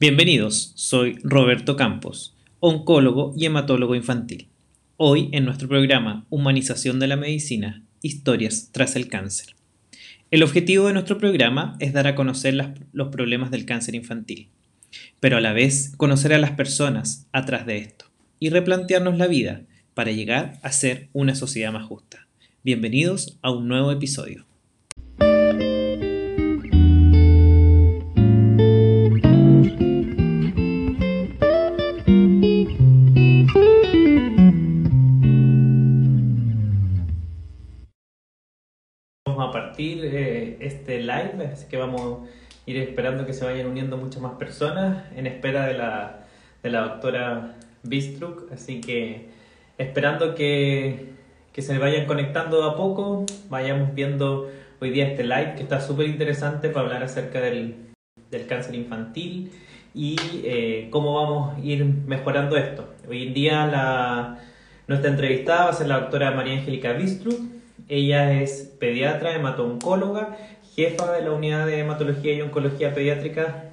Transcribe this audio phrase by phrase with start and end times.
[0.00, 4.48] Bienvenidos, soy Roberto Campos, oncólogo y hematólogo infantil.
[4.96, 9.56] Hoy en nuestro programa Humanización de la Medicina, Historias tras el cáncer.
[10.30, 12.54] El objetivo de nuestro programa es dar a conocer
[12.94, 14.48] los problemas del cáncer infantil,
[15.20, 18.06] pero a la vez conocer a las personas atrás de esto
[18.38, 22.26] y replantearnos la vida para llegar a ser una sociedad más justa.
[22.64, 24.46] Bienvenidos a un nuevo episodio.
[40.60, 45.04] Este live, así que vamos a ir esperando que se vayan uniendo muchas más personas
[45.16, 46.26] en espera de la,
[46.62, 49.28] de la doctora Bistruk, así que
[49.78, 51.14] esperando que,
[51.52, 56.06] que se vayan conectando a poco, vayamos viendo hoy día este live que está súper
[56.06, 57.74] interesante para hablar acerca del,
[58.30, 59.50] del cáncer infantil
[59.94, 62.88] y eh, cómo vamos a ir mejorando esto.
[63.08, 64.38] Hoy en día la,
[64.86, 67.40] nuestra entrevistada va a ser la doctora María Angélica Bistruk,
[67.90, 70.38] ella es pediatra, hematoncóloga,
[70.74, 73.64] jefa de la unidad de hematología y oncología pediátrica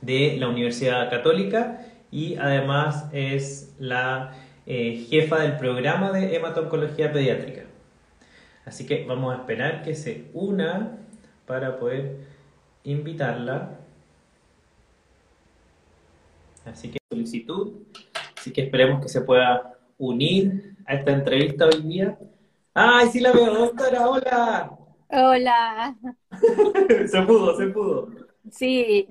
[0.00, 4.34] de la Universidad Católica y además es la
[4.66, 7.62] eh, jefa del programa de hematoncología pediátrica.
[8.64, 10.98] Así que vamos a esperar que se una
[11.44, 12.18] para poder
[12.84, 13.80] invitarla.
[16.64, 17.72] Así que solicitud.
[18.38, 22.16] Así que esperemos que se pueda unir a esta entrevista hoy día.
[22.74, 24.08] ¡Ay, sí la veo, doctora!
[24.08, 24.78] ¡Hola!
[25.08, 25.96] Hola.
[27.06, 28.08] se pudo, se pudo.
[28.50, 29.06] Sí.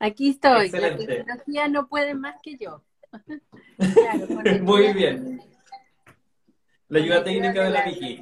[0.00, 0.70] Aquí estoy.
[0.70, 2.82] La tecnología no puede más que yo.
[4.62, 5.40] Muy bien.
[6.88, 8.20] La ayuda técnica de la Vicky.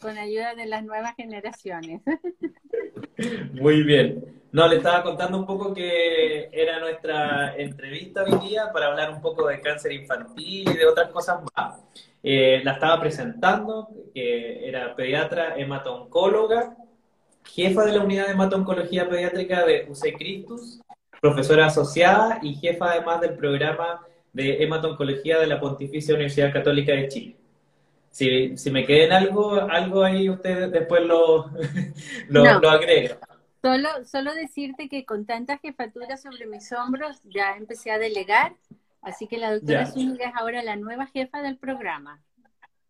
[0.00, 2.00] Con ayuda de las nuevas generaciones.
[3.52, 4.39] Muy bien.
[4.52, 9.20] No, le estaba contando un poco que era nuestra entrevista hoy día para hablar un
[9.20, 11.78] poco de cáncer infantil y de otras cosas más.
[12.22, 16.76] Eh, la estaba presentando, que era pediatra hematoncóloga,
[17.44, 20.80] jefa de la unidad de hematoncología pediátrica de UC Christus,
[21.20, 24.00] profesora asociada y jefa además del programa
[24.32, 27.36] de hematoncología de la Pontificia Universidad Católica de Chile.
[28.10, 31.50] Si, si me queden algo, algo ahí, ustedes después lo,
[32.28, 33.18] lo, lo agrega.
[33.62, 38.54] Solo, solo decirte que con tantas jefaturas sobre mis hombros ya empecé a delegar,
[39.02, 42.22] así que la doctora Zúñiga es ahora la nueva jefa del programa.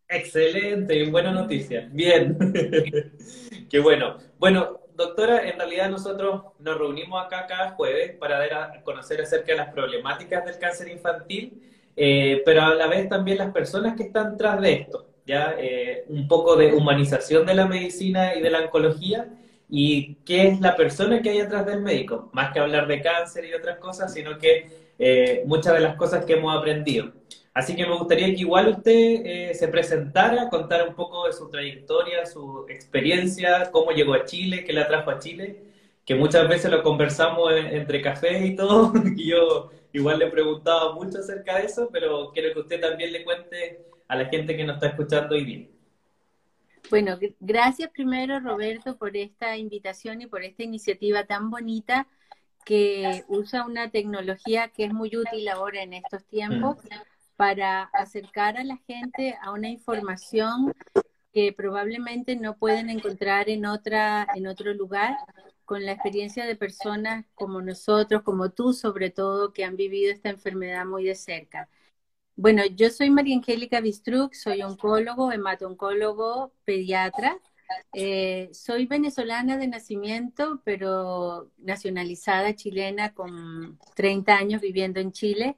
[0.07, 1.89] Excelente, buena noticia.
[1.91, 2.37] Bien,
[3.69, 4.15] qué bueno.
[4.39, 9.51] Bueno, doctora, en realidad nosotros nos reunimos acá cada jueves para dar a conocer acerca
[9.51, 11.61] de las problemáticas del cáncer infantil,
[11.97, 16.05] eh, pero a la vez también las personas que están tras de esto, ya eh,
[16.07, 19.27] un poco de humanización de la medicina y de la oncología
[19.73, 23.45] y qué es la persona que hay atrás del médico, más que hablar de cáncer
[23.45, 27.13] y otras cosas, sino que eh, muchas de las cosas que hemos aprendido.
[27.53, 31.49] Así que me gustaría que igual usted eh, se presentara, contara un poco de su
[31.49, 35.63] trayectoria, su experiencia, cómo llegó a Chile, qué le atrajo a Chile,
[36.05, 41.19] que muchas veces lo conversamos entre cafés y todo, y yo igual le preguntaba mucho
[41.19, 44.75] acerca de eso, pero quiero que usted también le cuente a la gente que nos
[44.75, 45.70] está escuchando hoy día.
[46.91, 52.05] Bueno, gracias primero Roberto por esta invitación y por esta iniciativa tan bonita
[52.65, 56.87] que usa una tecnología que es muy útil ahora en estos tiempos mm.
[57.37, 60.73] para acercar a la gente a una información
[61.33, 65.15] que probablemente no pueden encontrar en otra en otro lugar
[65.63, 70.29] con la experiencia de personas como nosotros, como tú sobre todo, que han vivido esta
[70.29, 71.69] enfermedad muy de cerca.
[72.35, 77.37] Bueno, yo soy María Angélica Bistruc, soy oncólogo, hematoncólogo, pediatra.
[77.93, 85.57] Eh, soy venezolana de nacimiento, pero nacionalizada chilena con 30 años viviendo en Chile,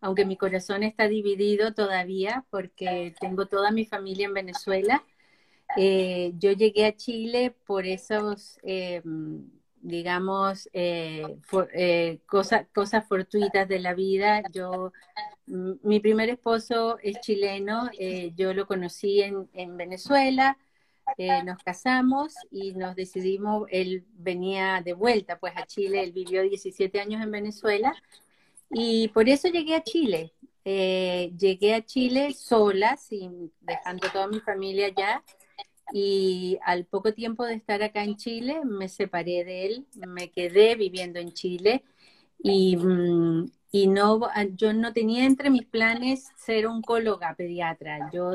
[0.00, 5.04] aunque mi corazón está dividido todavía porque tengo toda mi familia en Venezuela.
[5.76, 9.02] Eh, yo llegué a Chile por esos, eh,
[9.80, 10.68] digamos,
[12.26, 14.42] cosas, cosas fortuitas de la vida.
[14.52, 14.92] Yo
[15.46, 20.56] mi primer esposo es chileno, eh, yo lo conocí en, Venezuela,
[21.18, 26.42] eh, nos casamos y nos decidimos, él venía de vuelta pues a Chile, él vivió
[26.42, 27.94] 17 años en Venezuela
[28.70, 30.32] y por eso llegué a Chile.
[30.66, 35.22] Eh, llegué a Chile sola, sin, dejando toda mi familia allá
[35.92, 40.74] y al poco tiempo de estar acá en Chile me separé de él, me quedé
[40.74, 41.84] viviendo en Chile
[42.38, 44.20] y, mm, y no,
[44.54, 48.08] yo no tenía entre mis planes ser oncóloga pediatra.
[48.12, 48.30] Yo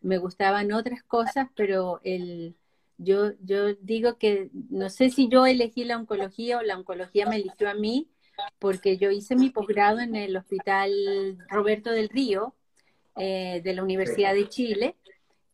[0.00, 2.54] me gustaban otras cosas, pero el,
[2.96, 7.34] Yo, yo digo que no sé si yo elegí la oncología o la oncología me
[7.34, 8.08] eligió a mí,
[8.60, 12.54] porque yo hice mi posgrado en el Hospital Roberto del Río
[13.16, 14.94] eh, de la Universidad de Chile.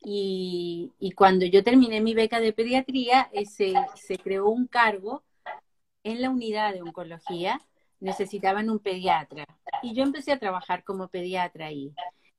[0.04, 5.22] Y, cuando yo terminé mi beca de pediatría, eh, se, se creó un cargo
[6.04, 7.62] en la unidad de oncología,
[8.02, 9.46] necesitaban un pediatra.
[9.82, 11.94] Y yo empecé a trabajar como pediatra ahí.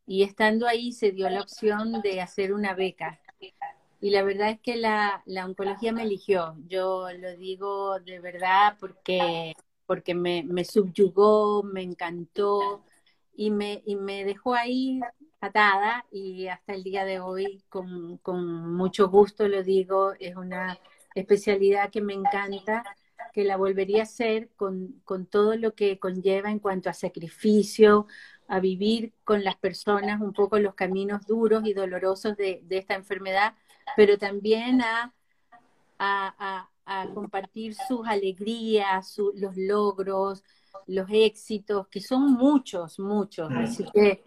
[0.06, 3.20] Y estando ahí se dio la opción de hacer una beca.
[4.02, 6.56] Y la verdad es que la, la oncología me eligió.
[6.68, 9.54] Yo lo digo de verdad porque
[9.86, 12.84] porque me, me subyugó, me encantó
[13.36, 15.02] y me, y me dejó ahí
[15.42, 20.80] atada y hasta el día de hoy con, con mucho gusto lo digo, es una
[21.16, 22.84] especialidad que me encanta,
[23.34, 28.08] que la volvería a hacer con, con todo lo que conlleva en cuanto a sacrificio,
[28.48, 32.94] a vivir con las personas un poco los caminos duros y dolorosos de, de esta
[32.94, 33.56] enfermedad,
[33.98, 35.14] pero también a,
[35.98, 40.44] a, a compartir sus alegrías, los logros,
[40.88, 43.50] los éxitos, que son muchos, muchos.
[43.50, 43.58] Mm.
[43.58, 44.24] Así que,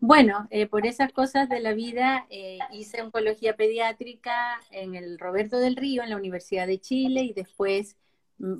[0.00, 5.58] bueno, eh, por esas cosas de la vida eh, hice oncología pediátrica en el Roberto
[5.58, 7.96] del Río, en la Universidad de Chile, y después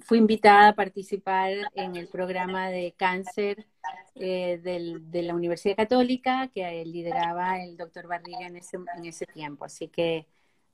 [0.00, 3.66] fui invitada a participar en el programa de cáncer
[4.16, 9.64] eh, de la Universidad Católica que lideraba el doctor Barriga en ese, tiempo.
[9.64, 10.26] Así que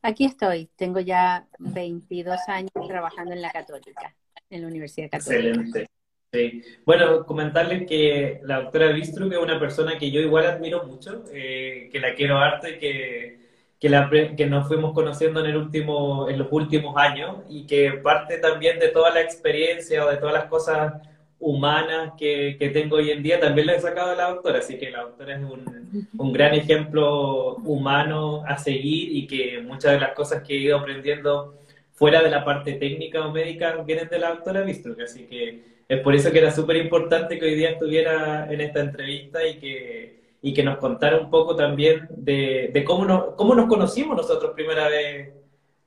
[0.06, 4.14] Aquí estoy, tengo ya 22 años trabajando en la Católica,
[4.50, 5.48] en la Universidad Católica.
[5.48, 5.86] Excelente.
[6.30, 6.62] Sí.
[6.84, 11.88] Bueno, comentarles que la doctora Bistruc es una persona que yo igual admiro mucho, eh,
[11.90, 13.43] que la quiero harto y que,
[13.80, 17.92] que, la, que nos fuimos conociendo en, el último, en los últimos años y que
[18.02, 20.94] parte también de toda la experiencia o de todas las cosas
[21.38, 24.78] humanas que, que, tengo hoy en día, también la he sacado de la doctora, así
[24.78, 30.00] que la doctora es un, un, gran ejemplo humano a seguir y que muchas de
[30.00, 31.54] las cosas que he ido aprendiendo
[31.92, 36.00] fuera de la parte técnica o médica vienen de la doctora Bistruc, así que es
[36.00, 40.13] por eso que era súper importante que hoy día estuviera en esta entrevista y que,
[40.44, 44.88] y que nos contara un poco también de, cómo, nos, cómo nos conocimos nosotros primera
[44.88, 45.32] vez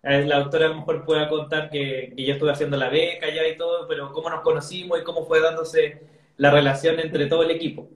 [0.01, 3.47] la doctora a lo mejor pueda contar que, que, yo estuve haciendo la beca ya
[3.47, 6.01] y todo, pero cómo nos conocimos y cómo fue dándose
[6.37, 7.87] la relación entre todo el equipo.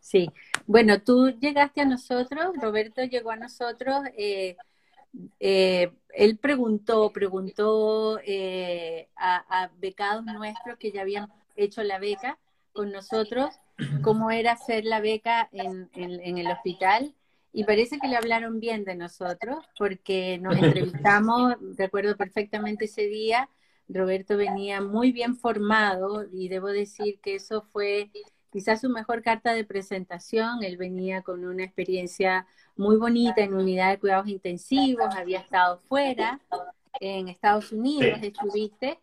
[0.00, 0.30] Sí,
[0.66, 4.56] bueno, tú llegaste a nosotros, Roberto llegó a nosotros, eh,
[5.38, 12.38] eh, él preguntó, preguntó eh, a, becados nuestros que ya habían hecho la beca
[12.76, 13.54] con nosotros,
[14.02, 17.14] cómo era hacer la beca en, en el hospital
[17.56, 23.48] y parece que le hablaron bien de nosotros porque nos entrevistamos, recuerdo perfectamente ese día,
[23.88, 28.10] Roberto venía muy bien formado y debo decir que eso fue
[28.52, 32.46] quizás su mejor carta de presentación, él venía con una experiencia
[32.76, 36.38] muy bonita en unidad de cuidados intensivos, había estado fuera,
[37.00, 38.98] en Estados Unidos estuviste,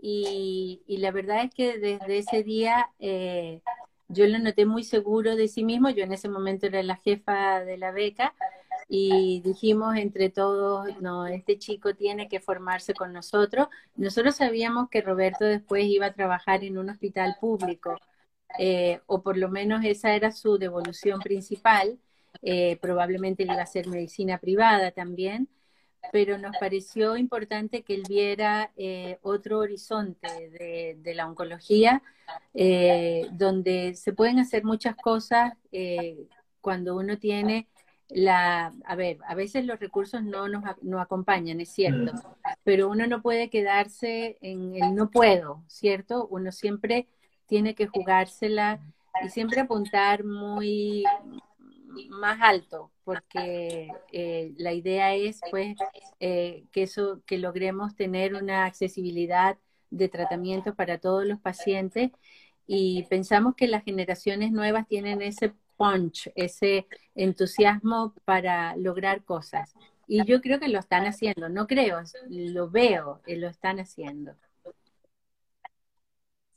[0.00, 3.62] y, y, la verdad es que desde ese día eh,
[4.08, 7.60] yo lo noté muy seguro de sí mismo, yo en ese momento era la jefa
[7.64, 8.34] de la beca
[8.88, 13.68] y dijimos entre todos, no, este chico tiene que formarse con nosotros.
[13.96, 17.96] Nosotros sabíamos que Roberto después iba a trabajar en un hospital público,
[18.58, 21.98] eh, o por lo menos esa era su devolución principal,
[22.42, 25.48] eh, probablemente iba a hacer medicina privada también,
[26.12, 32.02] pero nos pareció importante que él viera eh, otro horizonte de, la oncología,
[32.54, 36.26] eh, donde se pueden hacer muchas cosas eh,
[36.60, 37.68] cuando uno tiene
[38.08, 42.20] la, a ver, a veces los recursos no nos no acompañan, es cierto, mm.
[42.62, 46.26] pero uno no puede quedarse en el no puedo, ¿cierto?
[46.28, 47.08] Uno siempre
[47.46, 48.80] tiene que jugársela
[49.24, 51.04] y siempre apuntar muy,
[52.08, 55.76] más alto, porque eh, la idea es pues
[56.20, 59.58] eh, que eso, que logremos tener una accesibilidad
[59.90, 62.10] de tratamiento para todos los pacientes
[62.66, 69.74] y pensamos que las generaciones nuevas tienen ese punch, ese entusiasmo para lograr cosas.
[70.08, 74.34] Y yo creo que lo están haciendo, no creo, lo veo, que lo están haciendo.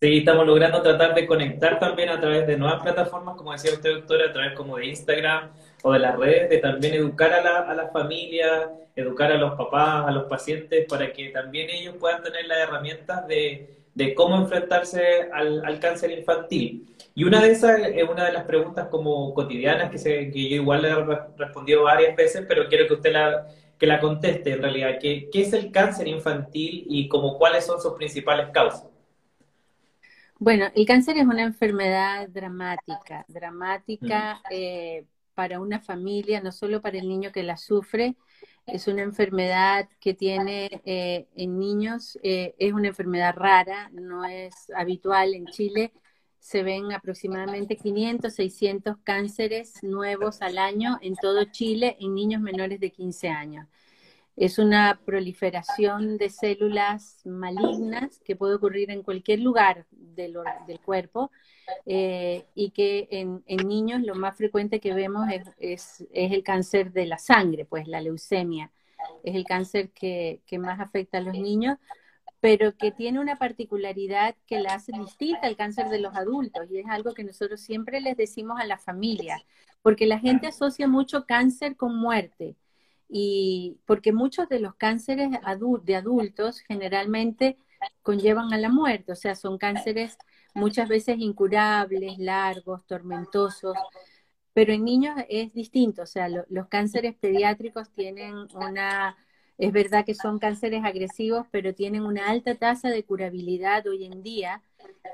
[0.02, 3.96] Sí, estamos logrando tratar de conectar también a través de nuevas plataformas, como decía usted,
[3.96, 5.52] doctora, a través como de Instagram
[5.84, 9.56] o de las redes, de también educar a la, a la familia, educar a los
[9.56, 14.38] papás, a los pacientes, para que también ellos puedan tener las herramientas de, de cómo
[14.38, 16.96] enfrentarse al, cáncer infantil.
[17.14, 20.56] Y una de esas es una de las preguntas como cotidianas que, se, que yo
[20.56, 20.96] igual le he
[21.38, 24.98] respondido varias veces, pero quiero que usted la, que la conteste en realidad.
[25.02, 28.99] ¿Qué, ¿Qué es el cáncer infantil y como cuáles son sus principales causas?
[30.40, 34.48] Bueno, el cáncer es una enfermedad dramática, dramática mm.
[34.52, 38.16] eh, para una familia, no solo para el niño que la sufre,
[38.66, 44.72] es una enfermedad que tiene eh, en niños, eh, es una enfermedad rara, no es
[44.74, 45.92] habitual en Chile.
[46.40, 52.80] Se ven aproximadamente 500, 600 cánceres nuevos al año en todo Chile en niños menores
[52.80, 53.68] de 15 años.
[54.40, 61.30] Es una proliferación de células malignas que puede ocurrir en cualquier lugar del, del cuerpo
[61.86, 65.28] eh, y que en, niños lo más frecuente que vemos
[65.58, 68.72] es, el cáncer de la sangre, pues la leucemia.
[69.26, 71.78] Es el cáncer que, más afecta a los niños,
[72.40, 76.80] pero que tiene una particularidad que la hace distinta al cáncer de los adultos y
[76.80, 79.44] es algo que nosotros siempre les decimos a la familia,
[79.82, 82.56] porque la gente asocia mucho cáncer con muerte
[83.10, 85.32] y porque muchos de los cánceres
[85.84, 87.58] de adultos generalmente
[88.04, 90.18] conllevan a la muerte, o sea, son cánceres
[90.54, 93.76] muchas veces incurables, largos, tormentosos,
[94.54, 99.18] pero en niños es distinto, o sea, los cánceres pediátricos tienen una,
[99.60, 104.24] es verdad que son cánceres agresivos, pero tienen una alta tasa de curabilidad hoy en
[104.24, 104.64] día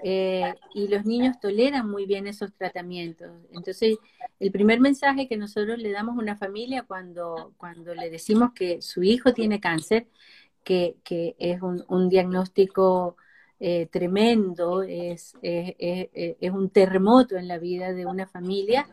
[0.04, 3.32] eh, y los niños toleran muy bien esos tratamientos.
[3.52, 3.98] Entonces,
[4.40, 8.84] el primer mensaje que nosotros le damos a una familia cuando, cuando le decimos que
[8.84, 10.08] su hijo tiene cáncer,
[10.64, 13.18] que, que es un, un diagnóstico
[13.60, 18.88] eh, tremendo, es, es, un terremoto en la vida de una familia,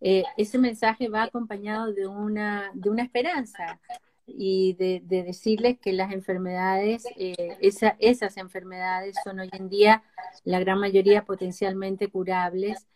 [0.00, 3.80] eh, ese mensaje va acompañado de una, de una esperanza
[4.26, 10.02] y de, decirles que las enfermedades, eh, esas enfermedades son hoy en día
[10.44, 12.86] la gran mayoría potencialmente curables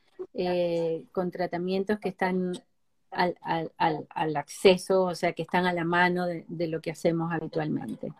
[1.13, 2.53] con tratamientos que están
[3.11, 7.33] al, al, al, acceso, o sea, que están a la mano de lo que hacemos
[7.33, 8.13] habitualmente.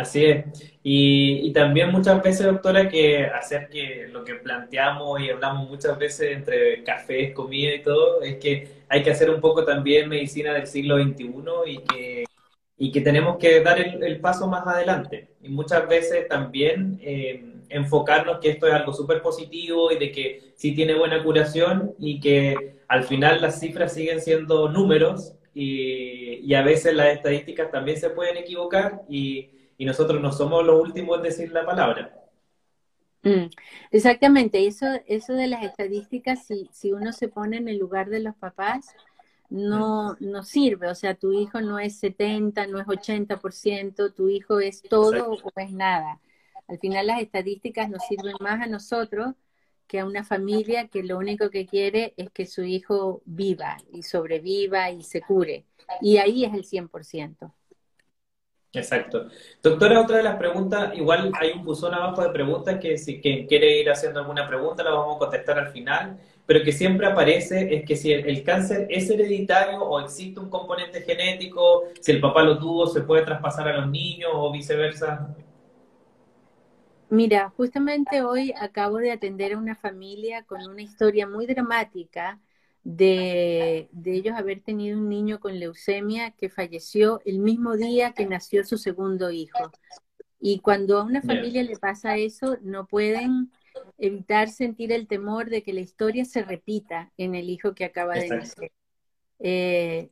[0.00, 0.44] Así es.
[0.82, 6.36] Y, también muchas veces, doctora, que hacer que lo que planteamos y hablamos muchas veces
[6.36, 10.66] entre cafés, comida y todo, es que hay que hacer un poco también medicina del
[10.66, 11.32] siglo XXI
[11.66, 12.24] y que,
[12.80, 15.28] y que tenemos que dar el, paso más adelante.
[15.40, 20.52] Y muchas veces también eh, enfocarnos que esto es algo súper positivo y de que
[20.56, 26.62] sí tiene buena curación y que al final las cifras siguen siendo números y, a
[26.62, 31.22] veces las estadísticas también se pueden equivocar y y nosotros no somos los últimos en
[31.22, 32.14] decir la palabra.
[33.22, 33.46] Mm,
[33.90, 38.20] exactamente, eso, eso de las estadísticas, si, si uno se pone en el lugar de
[38.20, 38.94] los papás,
[39.50, 44.60] no, no sirve, o sea, tu hijo no es 70, no es 80%, tu hijo
[44.60, 46.20] es todo o es nada.
[46.68, 49.34] Al final las estadísticas nos sirven más a nosotros
[49.88, 54.04] que a una familia que lo único que quiere es que su hijo viva y
[54.04, 55.66] sobreviva y se cure.
[56.00, 57.52] Y ahí es el 100%.
[58.72, 59.26] Exacto.
[59.60, 63.48] Doctora, otra de las preguntas, igual hay un buzón abajo de preguntas que si quien
[63.48, 67.72] quiere ir haciendo alguna pregunta la vamos a contestar al final, pero que siempre aparece
[67.72, 72.42] es que si el, cáncer es hereditario o existe un componente genético, si el papá
[72.42, 75.32] lo tuvo, se puede traspasar a los niños o viceversa.
[77.08, 82.40] Mira, justamente hoy acabo de atender a una familia con una historia muy dramática
[82.82, 88.64] de, ellos haber tenido un niño con leucemia que falleció el mismo día que nació
[88.64, 89.70] su segundo hijo.
[90.40, 93.52] Y cuando a una familia le pasa eso, no pueden
[93.98, 98.14] evitar sentir el temor de que la historia se repita en el hijo que acaba
[98.14, 98.72] de nacer.
[99.38, 100.10] Eh,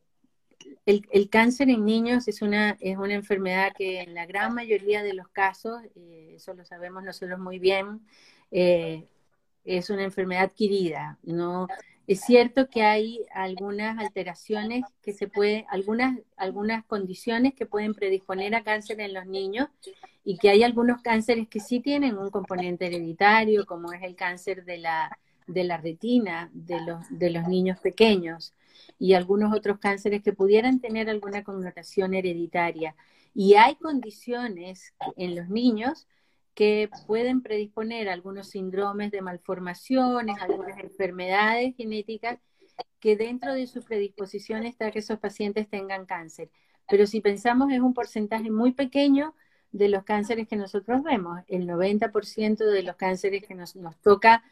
[0.86, 5.14] el, cáncer en niños es una, es una enfermedad que en la gran mayoría de
[5.14, 8.00] los casos, eh, eso lo sabemos nosotros muy bien,
[8.50, 9.06] eh,
[9.64, 11.18] es una enfermedad adquirida.
[11.22, 11.68] No,
[12.08, 18.54] es cierto que hay algunas alteraciones que se pueden, algunas, algunas condiciones que pueden predisponer
[18.54, 19.68] a cáncer en los niños
[20.24, 24.64] y que hay algunos cánceres que sí tienen un componente hereditario, como es el cáncer
[24.64, 28.54] de la, de la retina de los, de los niños pequeños
[28.98, 32.96] y algunos otros cánceres que pudieran tener alguna connotación hereditaria.
[33.34, 36.06] Y hay condiciones en los niños
[36.58, 42.40] que pueden predisponer algunos síndromes de malformaciones, algunas enfermedades genéticas
[42.98, 46.50] que dentro de su predisposición está que esos pacientes tengan cáncer.
[46.88, 49.36] Pero si pensamos es un porcentaje muy pequeño
[49.70, 51.38] de los cánceres que nosotros vemos.
[51.46, 54.42] El 90% de los cánceres que nos, toca,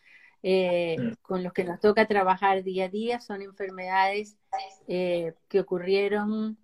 [0.45, 4.39] eh, con los que nos toca trabajar día a día, son enfermedades
[4.87, 6.57] eh, que ocurrieron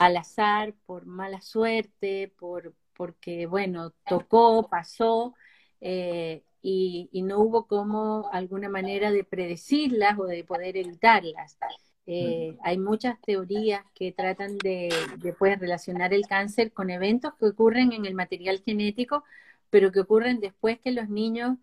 [0.00, 5.34] al azar, por mala suerte, por, porque, bueno, tocó, pasó
[5.80, 11.58] eh, y, no hubo como alguna manera de predecirlas o de poder evitarlas.
[12.06, 14.88] Eh, hay muchas teorías que tratan de,
[15.18, 19.24] de relacionar el cáncer con eventos que ocurren en el material genético,
[19.70, 21.58] pero que ocurren después que los niños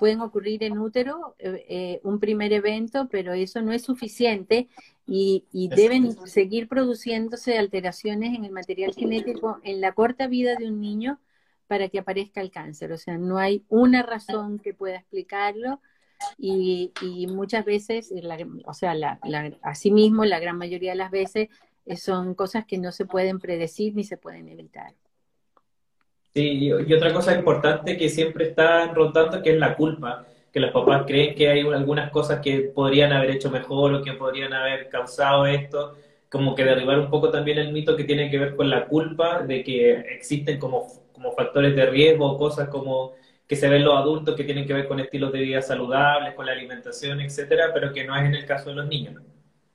[0.00, 4.68] pueden ocurrir en útero, eh, eh, un primer evento, pero eso no es suficiente
[5.06, 10.80] y, deben seguir produciéndose alteraciones en el material genético en la corta vida de un
[10.80, 11.20] niño
[11.66, 12.92] para que aparezca el cáncer.
[12.92, 15.80] O sea, no hay una razón que pueda explicarlo
[16.38, 16.92] y,
[17.28, 18.12] muchas veces,
[18.64, 19.20] o sea, la,
[19.62, 21.48] asimismo, la gran mayoría de las veces
[21.84, 24.94] eh, son cosas que no se pueden predecir ni se pueden evitar.
[26.36, 30.70] Sí, y otra cosa importante que siempre está rotando que es la culpa, que los
[30.70, 34.90] papás creen que hay algunas cosas que podrían haber hecho mejor o que podrían haber
[34.90, 35.96] causado esto,
[36.28, 39.40] como que derribar un poco también el mito que tiene que ver con la culpa
[39.44, 43.14] de que existen como, como factores de riesgo, cosas como
[43.48, 46.44] que se ven los adultos que tienen que ver con estilos de vida saludables, con
[46.44, 49.22] la alimentación, etcétera, pero que no es en el caso de los niños.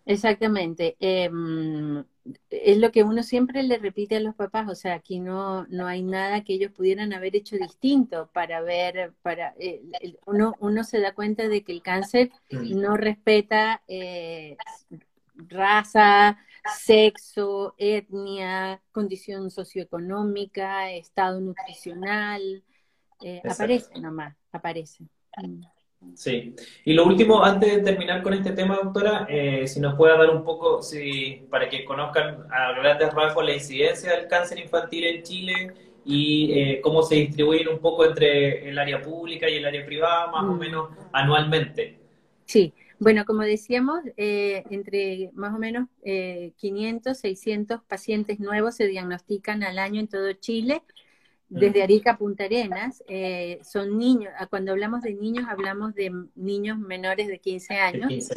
[0.05, 0.95] Exactamente.
[0.99, 2.03] Em,
[2.49, 5.87] es lo que uno siempre le repite a los papás, o sea, aquí no, no
[5.87, 9.81] hay nada que ellos pudieran haber hecho distinto para ver, para eh,
[10.25, 14.57] uno, uno se da cuenta de que el cáncer no respeta eh,
[15.35, 16.37] raza,
[16.77, 22.63] sexo, etnia, condición socioeconómica, estado nutricional,
[23.21, 25.05] eh, aparece nomás, aparece.
[26.15, 26.55] Sí.
[26.85, 30.29] Y lo último, antes de terminar con este tema, doctora, eh, si nos puede dar
[30.29, 35.23] un poco, si, para que conozcan a grandes rasgos la incidencia del cáncer infantil en
[35.23, 39.85] Chile y eh, cómo se distribuyen un poco entre el área pública y el área
[39.85, 40.59] privada, más o mm.
[40.59, 41.97] menos anualmente.
[42.45, 49.63] Sí, bueno, como decíamos, eh, entre más o menos 500, 600 pacientes nuevos se diagnostican
[49.63, 50.81] al año en todo Chile
[51.51, 56.09] desde Arica a Punta Arenas, eh, son niños, ah, cuando hablamos de niños hablamos de
[56.35, 58.29] niños menores de 15 años.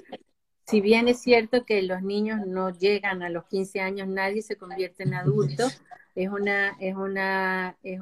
[0.67, 4.57] Si bien es cierto que los niños no llegan a los 15 años, nadie se
[4.57, 5.69] convierte en adulto,
[6.17, 8.01] es una, es una, es,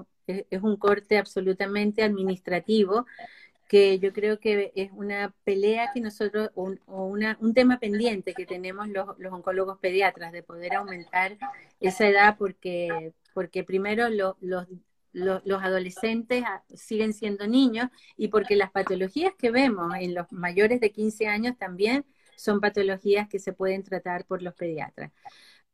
[0.63, 3.05] un corte absolutamente administrativo
[3.69, 8.47] que yo creo que es una pelea que nosotros, o, una, un tema pendiente que
[8.47, 11.37] tenemos los, los, oncólogos pediatras, de poder aumentar
[11.81, 14.67] esa edad porque, porque primero los
[15.13, 16.45] los adolescentes
[16.75, 21.57] siguen siendo niños y porque las patologías que vemos en los mayores de 15 años
[21.59, 22.05] también
[22.37, 25.13] son patologías que se pueden tratar por los pediatras.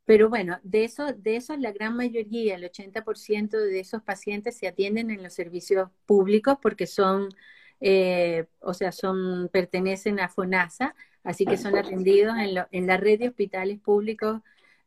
[0.04, 4.66] Pero bueno, de eso, de eso la gran mayoría, el 80% de esos pacientes se
[4.66, 7.28] atienden en los servicios públicos porque son,
[7.80, 13.18] eh, o sea, son, pertenecen a FONASA, así que son atendidos en, en la red
[13.18, 14.40] de hospitales públicos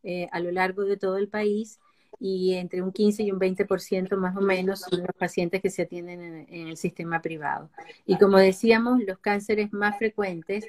[0.03, 1.79] eh, a lo largo de todo el país
[2.19, 5.83] y entre un 15 y un 20% más o menos son los pacientes que se
[5.83, 7.69] atienden en, el sistema privado.
[8.05, 10.67] Y como decíamos, los cánceres más frecuentes,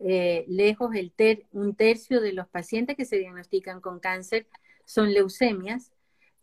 [0.00, 4.46] eh, lejos el ter un tercio de los pacientes que se diagnostican con cáncer
[4.84, 5.92] son leucemias,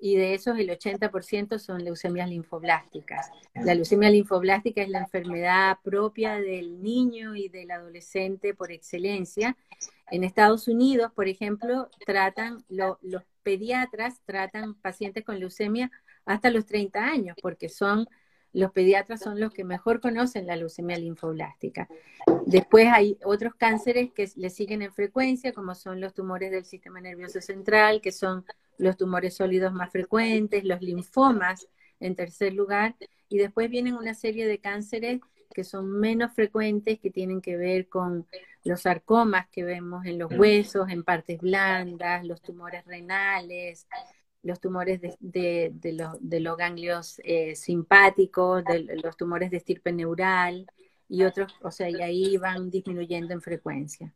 [0.01, 3.29] y de esos el 80% son leucemias linfoblásticas.
[3.53, 9.55] La leucemia linfoblástica es la enfermedad propia del niño y del adolescente por excelencia.
[10.09, 12.97] En Estados Unidos, por ejemplo, tratan los
[13.41, 15.91] pediatras tratan pacientes con leucemia
[16.25, 18.07] hasta los 30 años, porque son
[18.53, 21.87] los pediatras son los que mejor conocen la leucemia linfoblástica.
[22.45, 26.99] Después hay otros cánceres que le siguen en frecuencia, como son los tumores del sistema
[26.99, 28.45] nervioso central, que son
[28.77, 31.67] los tumores sólidos más frecuentes, los linfomas
[31.99, 32.95] en tercer lugar,
[33.29, 35.21] y después vienen una serie de cánceres
[35.51, 38.25] que son menos frecuentes, que tienen que ver con
[38.63, 43.87] los sarcomas que vemos en los huesos, en partes blandas, los tumores renales,
[44.43, 45.73] los tumores de,
[46.41, 50.67] los, ganglios eh, simpáticos, de los tumores de estirpe neural
[51.07, 54.13] y otros, o sea, y ahí van disminuyendo en frecuencia.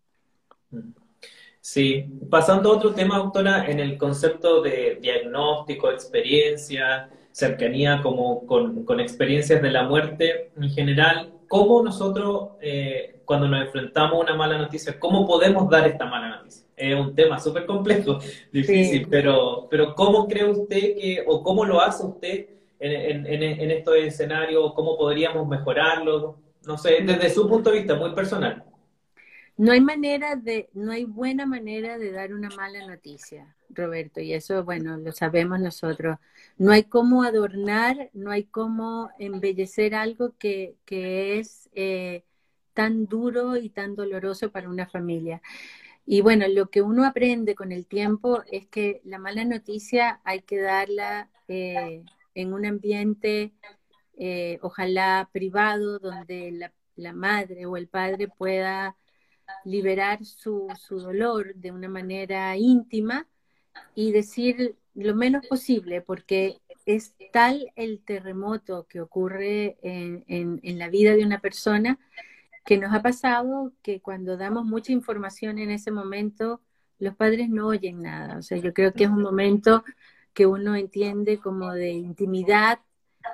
[1.60, 9.00] Sí, pasando a otro tema, doctora, en el concepto de diagnóstico, experiencia, cercanía como con,
[9.02, 14.58] experiencias de la muerte en general, ¿cómo nosotros, eh, cuando nos enfrentamos a una mala
[14.58, 16.66] noticia, cómo podemos dar esta mala noticia?
[16.78, 18.20] es un tema súper complejo,
[18.54, 22.46] difícil, pero, pero ¿cómo cree usted que, o cómo lo hace usted
[22.80, 26.38] en, en, en estos escenarios, cómo podríamos mejorarlo?
[26.66, 28.64] No sé, desde su punto de vista, muy personal.
[29.58, 34.34] No hay manera de, no hay buena manera de dar una mala noticia, Roberto, y
[34.34, 36.18] eso, bueno, lo sabemos nosotros.
[36.58, 42.26] No hay cómo adornar, no hay cómo embellecer algo que, que es eh,
[42.74, 45.42] tan duro y tan doloroso para una familia.
[46.06, 50.42] Y bueno, lo que uno aprende con el tiempo es que la mala noticia hay
[50.42, 52.04] que darla eh,
[52.36, 53.54] en un ambiente,
[54.18, 58.96] eh, ojalá privado, donde la, la, madre o el padre pueda
[59.64, 63.28] liberar su, su dolor de una manera íntima
[63.94, 70.90] y decir lo menos posible, porque es tal el terremoto que ocurre en, en, la
[70.90, 72.00] vida de una persona
[72.64, 76.62] que nos ha pasado que cuando damos mucha información en ese momento,
[77.00, 78.38] los padres no oyen nada.
[78.38, 79.84] O sea, yo creo que es un momento
[80.34, 82.80] que uno entiende como de intimidad,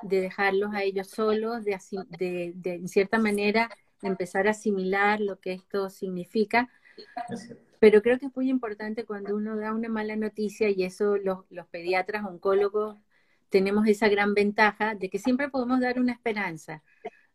[0.04, 1.78] de dejarlos a ellos solos, de,
[2.18, 3.70] de, de en cierta manera
[4.02, 6.70] empezar a asimilar lo que esto significa.
[7.80, 11.40] Pero creo que es muy importante cuando uno da una mala noticia y eso los,
[11.50, 12.98] los pediatras, oncólogos,
[13.50, 16.84] tenemos esa gran ventaja de que siempre podemos dar una esperanza.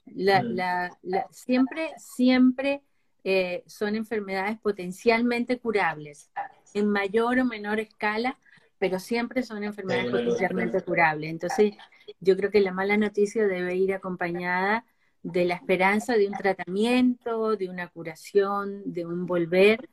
[0.06, 0.54] La, mm.
[1.02, 2.82] la, siempre, siempre
[3.24, 6.30] eh, son enfermedades potencialmente curables,
[6.74, 8.38] en mayor o menor escala,
[8.78, 11.30] pero siempre son enfermedades potencialmente curables.
[11.30, 11.74] Entonces,
[12.20, 14.84] yo creo que la mala noticia debe ir acompañada
[15.32, 19.88] de la esperanza de un tratamiento, de una curación, de un volver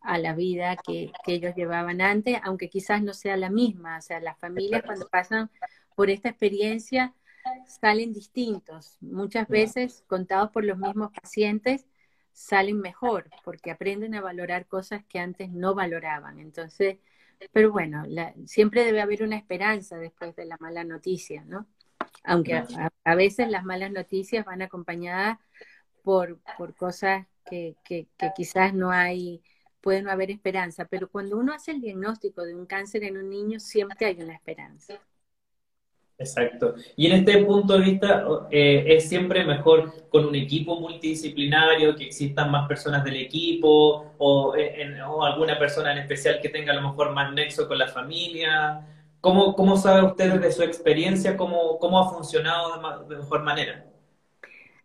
[0.00, 3.98] a la vida que, ellos llevaban antes, aunque quizás no sea la misma.
[3.98, 5.50] O sea, las familias cuando pasan
[5.94, 7.14] por esta experiencia
[7.66, 8.96] salen distintos.
[9.02, 11.86] Muchas veces, contados por los mismos pacientes,
[12.32, 16.38] salen mejor porque aprenden a valorar cosas que antes no valoraban.
[16.38, 16.96] Entonces,
[17.52, 18.04] pero bueno,
[18.46, 21.66] siempre debe haber una esperanza después de la mala noticia, ¿no?
[22.28, 22.62] Aunque
[23.04, 25.38] a, veces las malas noticias van acompañadas
[26.02, 29.42] por, por cosas que, que, quizás no hay,
[29.80, 33.30] puede no haber esperanza, pero cuando uno hace el diagnóstico de un cáncer en un
[33.30, 35.00] niño, siempre hay una esperanza.
[36.18, 36.74] Exacto.
[36.96, 42.04] Y en este punto de vista, eh, es siempre mejor con un equipo multidisciplinario, que
[42.04, 46.76] existan más personas del equipo o, eh, o alguna persona en especial que tenga a
[46.76, 48.84] lo mejor más nexo con la familia.
[49.20, 53.84] ¿Cómo, cómo sabe usted de su experiencia cómo, cómo ha funcionado de, mejor manera?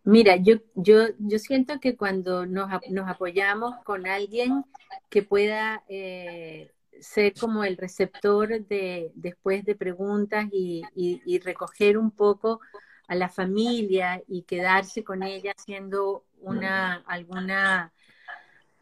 [0.02, 4.64] Mira, yo, yo, yo siento que cuando nos, nos apoyamos con alguien
[5.08, 12.10] que pueda eh, ser como el receptor de después de preguntas y, y, recoger un
[12.10, 12.60] poco
[13.08, 17.92] a la familia y quedarse con ella haciendo una alguna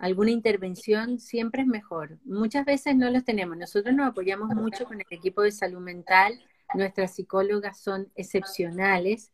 [0.03, 2.19] alguna intervención siempre es mejor.
[2.25, 3.57] Muchas veces no los tenemos.
[3.57, 6.45] Nosotros nos apoyamos mucho con el equipo de salud mental.
[6.75, 9.31] Nuestras psicólogas son excepcionales.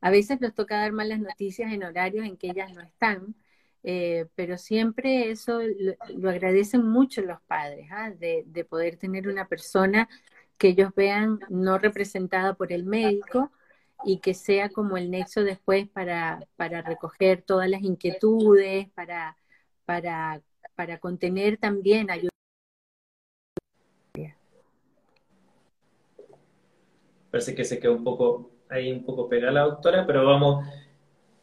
[0.00, 3.34] A veces nos toca dar malas noticias en horarios en que ellas no están,
[3.82, 5.60] eh, pero siempre eso
[6.08, 8.12] lo, agradecen mucho los padres, ¿ah?
[8.12, 10.08] de, de poder tener una persona
[10.58, 13.50] que ellos vean no representada por el médico,
[14.04, 19.36] y que sea como el nexo después para, para recoger todas las inquietudes, para
[19.84, 20.40] para,
[20.74, 22.30] para contener también ayuda.
[27.30, 30.66] Parece que se quedó un poco ahí un poco pegada doctora, pero vamos,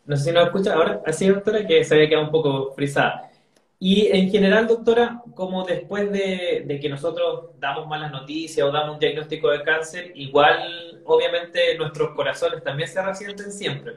[0.06, 3.30] no sé si nos escucha ahora, así doctora, que se había quedado un poco frisada.
[3.78, 8.94] Y en general, doctora, como después de, de, que nosotros damos malas noticias o damos
[8.94, 13.96] un diagnóstico de cáncer, igual, obviamente, nuestros corazones también se resienten siempre.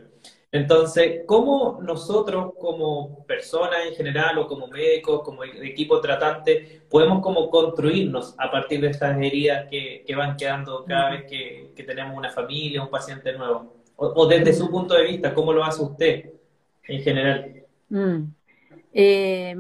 [0.55, 7.51] Entonces, ¿cómo nosotros como personas en general o como médicos, como equipo tratante, podemos como
[7.51, 12.85] construirnos a partir de estas heridas que, van quedando cada vez que, tenemos una familia,
[12.85, 13.75] un paciente nuevo?
[13.97, 16.31] O, desde su punto de vista, ¿cómo lo hace usted
[16.85, 17.64] en general?
[17.88, 18.23] Mm.
[18.93, 19.57] Eh,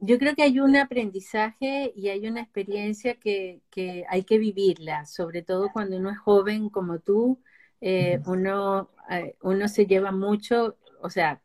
[0.00, 5.04] yo creo que hay un aprendizaje y hay una experiencia que, que hay que vivirla,
[5.04, 7.38] sobre todo cuando uno es joven como tú
[7.84, 8.90] eh, uno,
[9.42, 11.40] uno se lleva mucho, o sea,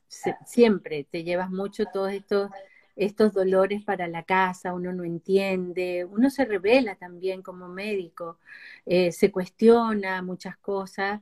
[0.45, 2.49] siempre te llevas mucho todos estos,
[2.95, 8.39] estos dolores para la casa, uno no entiende, uno se revela también como médico,
[8.85, 11.21] eh, se cuestiona muchas cosas,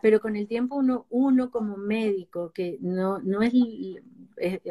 [0.00, 3.52] pero con el tiempo uno, uno como médico, que no, no es,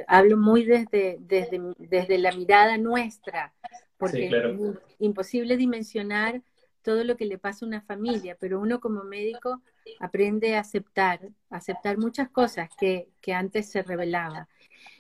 [0.08, 3.54] hablo muy desde, desde, desde la mirada nuestra,
[3.98, 6.42] porque es imposible dimensionar
[6.82, 9.62] todo lo que le pasa a una familia, pero uno como médico
[10.00, 14.48] aprende a aceptar, aceptar muchas cosas que, antes se revelaba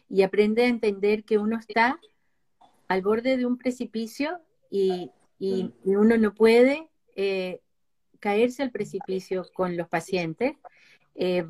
[0.09, 1.99] y aprende a entender que uno está
[2.87, 4.39] al borde de un precipicio
[4.69, 5.11] y,
[5.83, 7.61] uno no puede eh,
[8.19, 10.55] caerse al precipicio con los pacientes,
[11.15, 11.43] eh,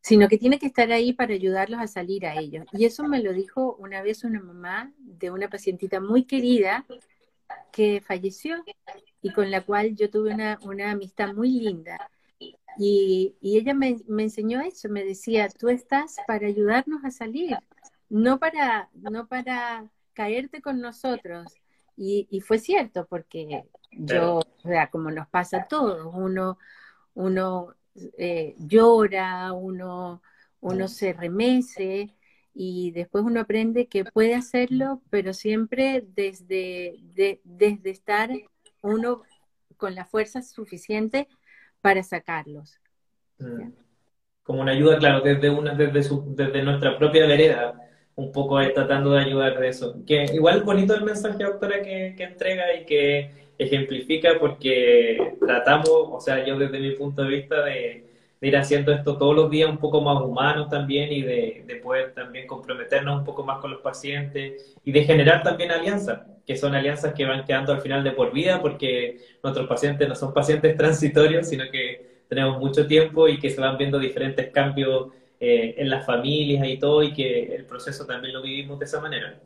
[0.00, 2.66] sino que tiene que estar ahí para ayudarlos a salir a ellos.
[2.72, 6.84] Y eso me lo dijo una vez una mamá de una pacientita muy querida
[7.72, 8.62] que falleció
[9.24, 12.10] y con la cual yo tuve una, amistad muy linda.
[12.78, 17.56] Y, ella me, enseñó eso, me decía, tú estás para ayudarnos a salir,
[18.10, 21.54] no para, no para caerte con nosotros.
[21.96, 26.58] Y, fue cierto, porque yo, o sea, como nos pasa a todos, uno,
[27.14, 27.74] uno
[28.18, 30.20] eh, llora, uno,
[30.60, 32.14] uno se remece
[32.52, 36.98] y después uno aprende que puede hacerlo, pero siempre desde,
[37.42, 38.30] desde estar
[38.84, 39.22] uno
[39.76, 41.26] con la fuerza suficiente
[41.80, 42.78] para sacarlos.
[43.38, 43.70] Mm.
[44.42, 47.74] Como una ayuda, claro, desde, una, desde, su, desde nuestra propia vereda,
[48.14, 49.96] un poco tratando de ayudar de eso.
[50.06, 56.20] Que igual bonito el mensaje, doctora, que, que entrega y que ejemplifica porque tratamos, o
[56.20, 58.03] sea, yo desde mi punto de vista de,
[58.44, 62.12] ir haciendo esto todos los días un poco más humanos también y de, de, poder
[62.12, 66.74] también comprometernos un poco más con los pacientes y de generar también alianzas, que son
[66.74, 70.76] alianzas que van quedando al final de por vida porque nuestros pacientes no son pacientes
[70.76, 75.08] transitorios, sino que tenemos mucho tiempo y que se van viendo diferentes cambios
[75.40, 79.00] eh, en las familias y todo y que el proceso también lo vivimos de esa
[79.00, 79.38] manera.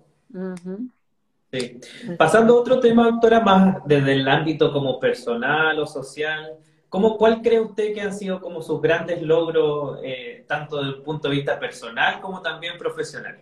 [1.53, 1.81] sí.
[2.17, 6.57] Pasando a otro tema, doctora, más desde el ámbito como personal o social,
[6.89, 11.03] ¿Cómo, ¿Cuál cree usted que han sido como sus grandes logros, eh, tanto desde el
[11.03, 13.41] punto de vista personal como también profesional?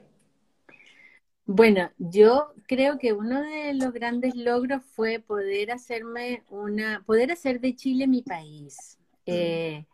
[1.44, 7.60] Bueno, yo creo que uno de los grandes logros fue poder hacerme una, poder hacer
[7.60, 8.98] de Chile mi país.
[9.26, 9.86] Eh,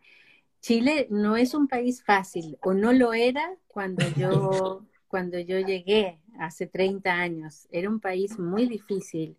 [0.62, 6.21] Chile no es un país fácil, o no lo era cuando yo, cuando yo llegué
[6.38, 7.69] hace 30 años.
[7.71, 9.37] Era un país muy difícil.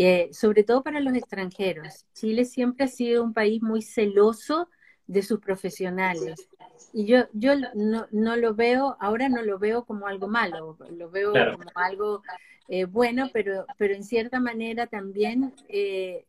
[0.00, 2.06] Eh, sobre todo para los extranjeros.
[2.14, 4.68] Chile siempre ha sido un país muy celoso
[5.08, 6.48] de sus profesionales.
[6.92, 11.10] Y yo, yo no, no lo veo, ahora no lo veo como algo malo, lo
[11.10, 12.22] veo como algo
[12.68, 16.26] eh, bueno, pero, pero en cierta manera también eh,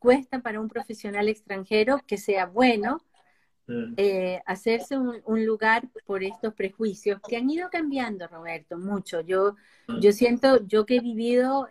[0.00, 3.04] cuesta para un profesional extranjero que sea bueno
[3.68, 3.94] mm.
[4.46, 9.20] hacerse un, un, lugar por estos prejuicios que han ido cambiando, Roberto, mucho.
[9.20, 9.54] Yo,
[9.86, 10.00] mm.
[10.00, 11.68] yo siento, yo que he vivido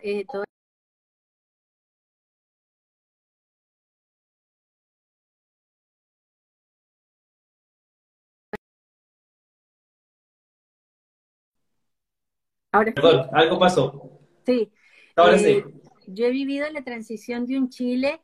[12.72, 14.18] Ahora Perdón, algo pasó.
[14.46, 14.72] Sí.
[15.14, 15.50] Ahora sí.
[15.50, 15.64] Eh,
[16.06, 18.20] yo he vivido la transición de un Chile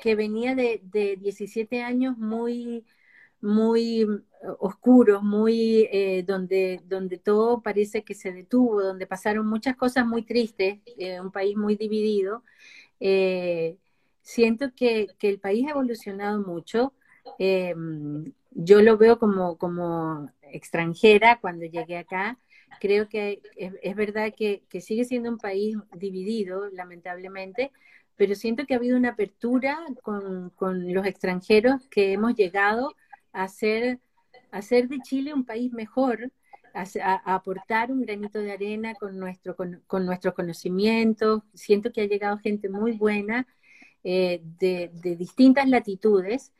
[0.00, 2.84] que venía de, de 17 años muy,
[3.40, 4.04] muy
[4.58, 10.24] oscuros, muy eh, donde, donde todo parece que se detuvo, donde pasaron muchas cosas muy
[10.24, 12.42] tristes, eh, un país muy dividido.
[14.20, 16.92] siento que, que, el país ha evolucionado mucho.
[17.38, 22.38] yo lo veo como, como extranjera cuando llegué acá
[22.80, 27.72] creo que es, verdad que, sigue siendo un país dividido, lamentablemente,
[28.16, 30.52] pero siento que ha habido una apertura con,
[30.92, 32.94] los extranjeros que hemos llegado
[33.32, 33.98] a hacer,
[34.50, 36.30] de Chile un país mejor,
[36.74, 41.42] a, aportar un granito de arena con, nuestro, con, nuestros conocimientos.
[41.54, 43.46] Siento que ha llegado gente muy buena
[44.04, 46.52] eh, de distintas latitudes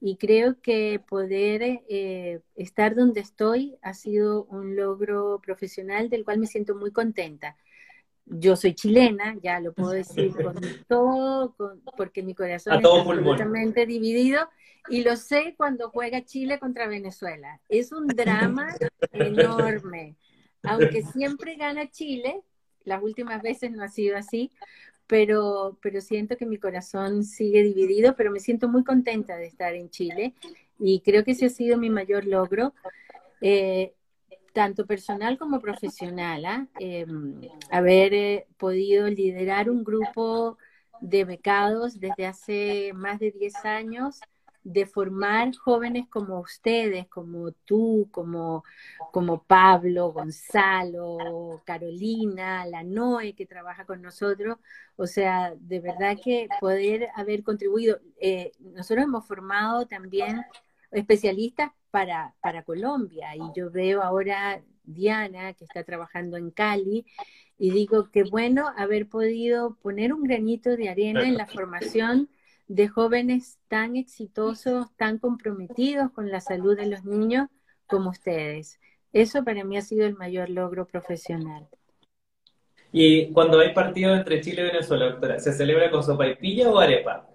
[0.00, 6.38] y creo que poder eh, estar donde estoy ha sido un logro profesional del cual
[6.38, 7.56] me siento muy contenta.
[8.26, 11.54] Yo soy chilena, ya lo puedo decir con todo,
[11.96, 14.48] porque mi corazón está completamente dividido
[14.88, 17.60] y lo sé cuando juega Chile contra Venezuela.
[17.68, 18.68] Es un drama
[19.12, 20.16] enorme.
[20.62, 22.42] Aunque siempre gana Chile,
[22.84, 24.50] las últimas veces no ha sido así,
[25.06, 29.74] pero, pero siento que mi corazón sigue dividido, pero me siento muy contenta de estar
[29.74, 30.34] en Chile
[30.78, 32.74] y creo que ese ha sido mi mayor logro,
[33.40, 33.94] eh,
[34.52, 36.66] tanto personal como profesional, ¿ah?
[36.78, 37.40] em,
[37.70, 40.56] haber eh, podido liderar un grupo
[41.00, 44.20] de becados desde hace más de 10 años
[44.66, 48.64] de formar jóvenes como ustedes, como tú, como,
[49.12, 54.58] como Pablo, Gonzalo, Carolina, la Noe que trabaja con nosotros.
[54.96, 58.00] O sea, de verdad que poder haber contribuido.
[58.20, 60.42] Eh, nosotros hemos formado también
[60.90, 67.06] especialistas para, para Colombia y yo veo ahora Diana que está trabajando en Cali
[67.56, 72.28] y digo que bueno haber podido poner un granito de arena en la formación
[72.68, 77.48] de jóvenes tan exitosos, tan comprometidos con la salud de los niños
[77.86, 78.80] como ustedes.
[79.12, 81.68] Eso para mí ha sido el mayor logro profesional.
[82.92, 87.28] Y cuando hay partido entre Chile y Venezuela, doctora, ¿se celebra con sopa o arepa?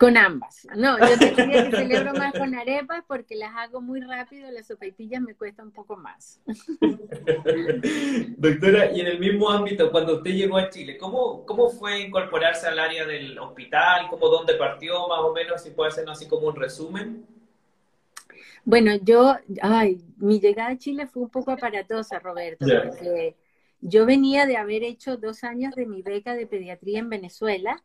[0.00, 0.66] Con ambas.
[0.74, 4.66] No, yo te diría que celebro más con arepas porque las hago muy rápido, las
[4.66, 6.40] sopaitillas me cuesta un poco más.
[8.38, 12.66] Doctora, y en el mismo ámbito, cuando usted llegó a Chile, ¿cómo, cómo fue incorporarse
[12.66, 14.06] al área del hospital?
[14.08, 15.62] ¿Cómo dónde partió más o menos?
[15.62, 17.26] Si puede hacernos así como un resumen.
[18.64, 23.36] Bueno, yo, ay, mi llegada a Chile fue un poco aparatosa, Roberto, porque
[23.82, 27.84] yo venía de haber hecho dos años de mi beca de pediatría en Venezuela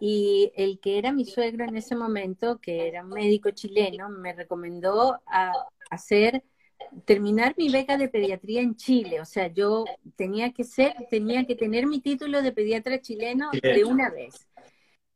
[0.00, 4.32] y el que era mi suegro en ese momento, que era un médico chileno, me
[4.32, 5.52] recomendó a
[5.90, 6.42] hacer
[7.04, 9.84] terminar mi beca de pediatría en Chile, o sea, yo
[10.16, 14.48] tenía que ser, tenía que tener mi título de pediatra chileno de una vez.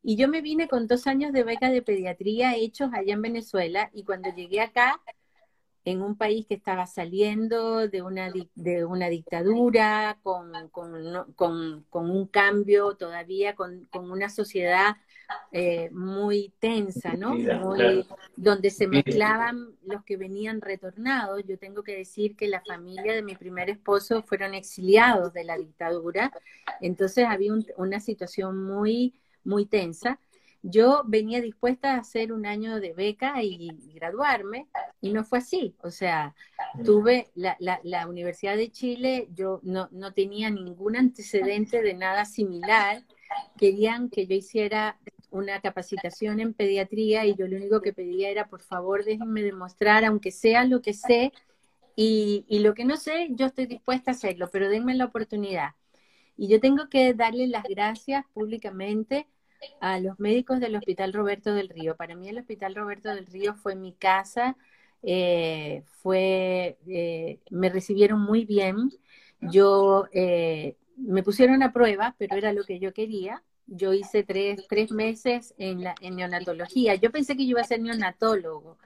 [0.02, 3.90] Y yo me vine con dos años de beca de pediatría hechos allá en Venezuela
[3.92, 5.00] y cuando llegué acá,
[5.86, 10.52] en un país que estaba saliendo de una, de una dictadura, con,
[11.92, 14.96] un cambio todavía, con, una sociedad
[15.52, 17.36] eh, muy tensa, ¿no?
[18.34, 21.44] Donde se mezclaban los que venían retornados.
[21.46, 25.56] Yo tengo que decir que la familia de mi primer esposo fueron exiliados de la
[25.56, 26.32] dictadura,
[26.80, 30.18] entonces había una situación muy, muy tensa.
[30.68, 34.66] Yo venía dispuesta a hacer un año de beca y, graduarme,
[35.00, 35.76] y no fue así.
[35.82, 36.34] O sea,
[36.84, 43.04] tuve la, la, Universidad de Chile, yo no, no tenía ningún antecedente de nada similar.
[43.56, 44.98] Querían que yo hiciera
[45.30, 50.04] una capacitación en pediatría y yo lo único que pedía era, por favor, déjenme demostrar,
[50.04, 51.32] aunque sea lo que sé,
[51.96, 55.70] y, lo que no sé, yo estoy dispuesta a hacerlo, pero denme la oportunidad.
[56.36, 59.26] Y yo tengo que darle las gracias públicamente
[59.80, 61.96] a los médicos del Hospital Roberto del Río.
[61.96, 64.56] Para mí el Hospital Roberto del Río fue mi casa,
[65.02, 68.90] eh, fue, eh, me recibieron muy bien.
[69.40, 74.66] Yo eh, me pusieron a prueba, pero era lo que yo quería yo hice tres,
[74.68, 76.94] tres meses en, la, en neonatología.
[76.94, 78.78] Yo pensé que yo iba a ser neonatólogo,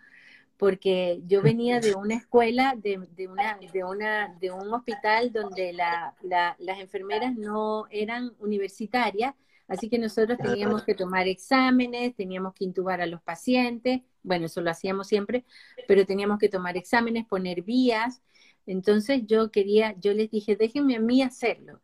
[0.57, 5.73] porque yo venía de una escuela, de, de, una, de, una, de un hospital donde
[5.73, 9.35] la, las enfermeras no eran universitarias,
[9.71, 14.61] así que nosotros teníamos que tomar exámenes, teníamos que intubar a los pacientes, bueno, eso
[14.61, 15.45] lo hacíamos siempre,
[15.89, 18.23] pero teníamos que tomar exámenes, poner vías.
[18.67, 21.81] Entonces yo quería, yo les dije, déjenme a mí hacerlo.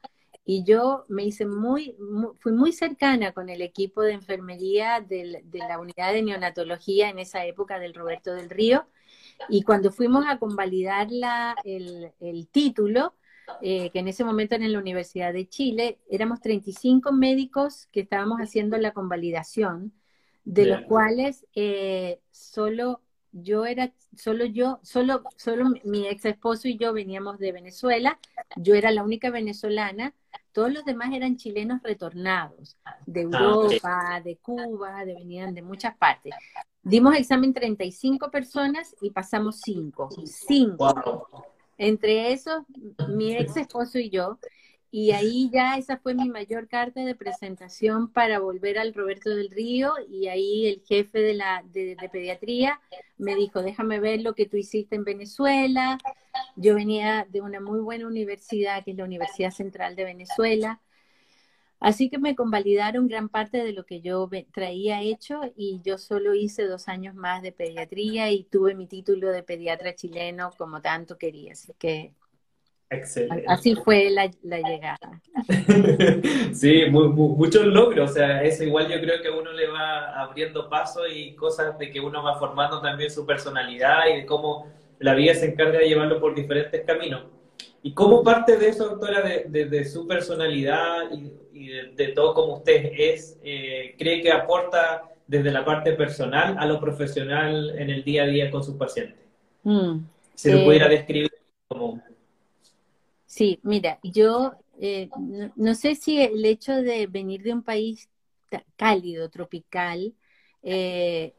[0.49, 1.97] Y yo me hice muy,
[2.39, 7.45] fui muy cercana con el equipo de enfermería de la unidad de neonatología en esa
[7.45, 8.87] época del Roberto del Río.
[9.49, 13.15] Y cuando fuimos a convalidar la, el, título,
[13.63, 18.41] eh, que en ese momento en la Universidad de Chile, éramos 35 médicos que estábamos
[18.41, 19.93] haciendo la convalidación,
[20.45, 23.01] de los cuales eh, solo
[23.33, 28.19] yo era, solo yo, solo, solo mi ex esposo y yo veníamos de Venezuela,
[28.57, 30.15] yo era la única venezolana,
[30.53, 35.97] todos los demás eran chilenos retornados, de ah, Europa, de Cuba, de, venían de muchas
[35.97, 36.33] partes.
[36.83, 41.56] Dimos examen 35 personas y pasamos 5, 5.
[41.79, 42.63] Entre esos,
[43.09, 44.39] mi ex esposo y yo,
[44.91, 49.51] y ahí ya esa fue mi mayor carta de presentación para volver al Roberto del
[49.51, 52.81] Río y ahí el jefe de la de, pediatría
[53.19, 55.99] me dijo, déjame ver lo que tú hiciste en Venezuela.
[56.55, 60.81] Yo venía de una muy buena universidad, que es la Universidad Central de Venezuela.
[61.79, 66.35] Así que me convalidaron gran parte de lo que yo traía hecho y yo solo
[66.35, 71.19] hice dos años más de pediatría y tuve mi título de pediatra chileno como tanto
[71.19, 71.53] quería.
[71.53, 72.15] Así que
[72.89, 73.45] Excelente.
[73.49, 75.21] Así fue la, llegada.
[76.55, 78.11] sí, muchos logros.
[78.11, 81.91] O sea, eso igual yo creo que uno le va abriendo paso y cosas de
[81.91, 85.89] que uno va formando también su personalidad y de cómo la vida se encarga de
[85.89, 87.25] llevarlo por diferentes caminos.
[87.87, 91.09] ¿Y cómo parte de eso, doctora, de, su personalidad
[91.53, 96.67] y, de, todo como usted es, eh, cree que aporta desde la parte personal a
[96.67, 99.25] lo profesional en el día a día con sus pacientes?
[99.63, 99.99] Mm,
[100.35, 101.31] si lo pudiera describir
[101.69, 102.03] como...
[103.25, 105.09] Sí, mira, yo eh,
[105.55, 108.09] no, sé si el hecho de venir de un país
[108.75, 110.13] cálido, tropical,
[110.69, 111.33] eh,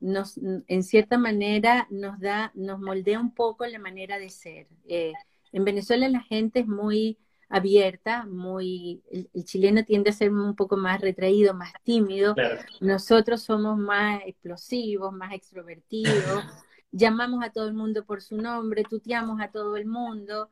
[0.00, 4.66] nos, en cierta manera nos da, nos moldea un poco la manera de ser.
[4.86, 5.14] Eh,
[5.52, 7.16] en Venezuela la gente es muy
[7.48, 12.34] abierta, muy, el, chileno tiende a ser un poco más retraído, más tímido.
[12.80, 16.44] Nosotros somos más explosivos, más extrovertidos
[16.92, 20.50] llamamos a todo el mundo por su nombre, tuteamos a todo el mundo.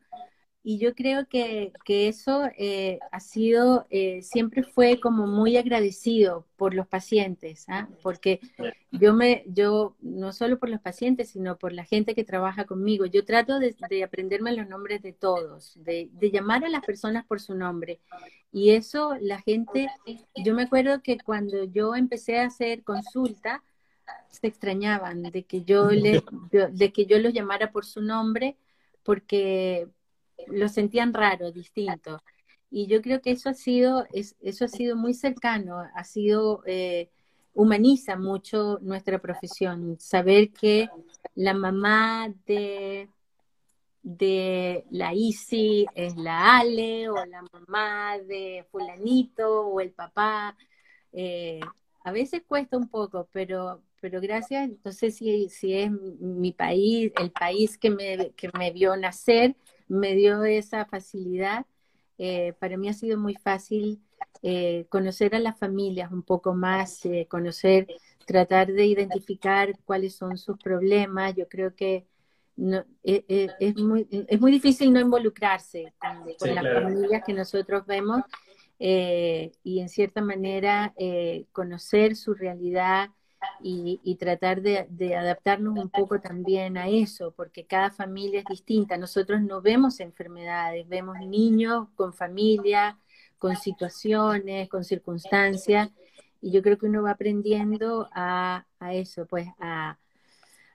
[0.62, 6.74] Y yo creo que, eso eh, ha sido, eh, siempre fue como muy agradecido por
[6.74, 7.88] los pacientes, ¿ah?
[8.02, 8.40] porque
[8.90, 13.06] yo me, yo, no solo por los pacientes, sino por la gente que trabaja conmigo,
[13.06, 17.40] yo trato de, aprenderme los nombres de todos, de, de, llamar a las personas por
[17.40, 18.00] su nombre.
[18.52, 19.88] Y eso la gente,
[20.36, 23.62] yo me acuerdo que cuando yo empecé a hacer consulta,
[24.28, 28.56] se extrañaban de que yo le, de que yo los llamara por su nombre
[29.02, 29.88] porque
[30.48, 32.22] lo sentían raro, distinto.
[32.70, 37.10] Y yo creo que eso ha sido, eso ha sido muy cercano, ha sido, eh,
[37.54, 39.96] humaniza mucho nuestra profesión.
[39.98, 40.88] Saber que
[41.34, 43.08] la mamá de,
[44.02, 50.56] de la Isi es la Ale, o la mamá de fulanito, o el papá.
[51.12, 51.60] Eh,
[52.04, 57.12] a veces cuesta un poco, pero pero gracias, no sé si, si es mi país,
[57.20, 59.54] el país que me, que me vio nacer,
[59.90, 61.66] me dio esa facilidad.
[62.16, 64.00] Eh, para mí ha sido muy fácil
[64.42, 67.88] eh, conocer a las familias un poco más, eh, conocer,
[68.24, 71.34] tratar de identificar cuáles son sus problemas.
[71.34, 72.06] Yo creo que
[72.56, 77.84] no, e, e, es, muy, es muy difícil no involucrarse con, las familias que nosotros
[77.86, 78.22] vemos
[78.78, 80.94] eh, y en cierta manera
[81.52, 83.10] conocer su realidad
[83.62, 88.96] y, tratar de, adaptarnos un poco también a eso, porque cada familia es distinta.
[88.96, 92.98] Nosotros no vemos enfermedades, vemos niños con familia,
[93.38, 95.90] con situaciones, con circunstancias,
[96.40, 99.98] y yo creo que uno va aprendiendo a, eso, pues a,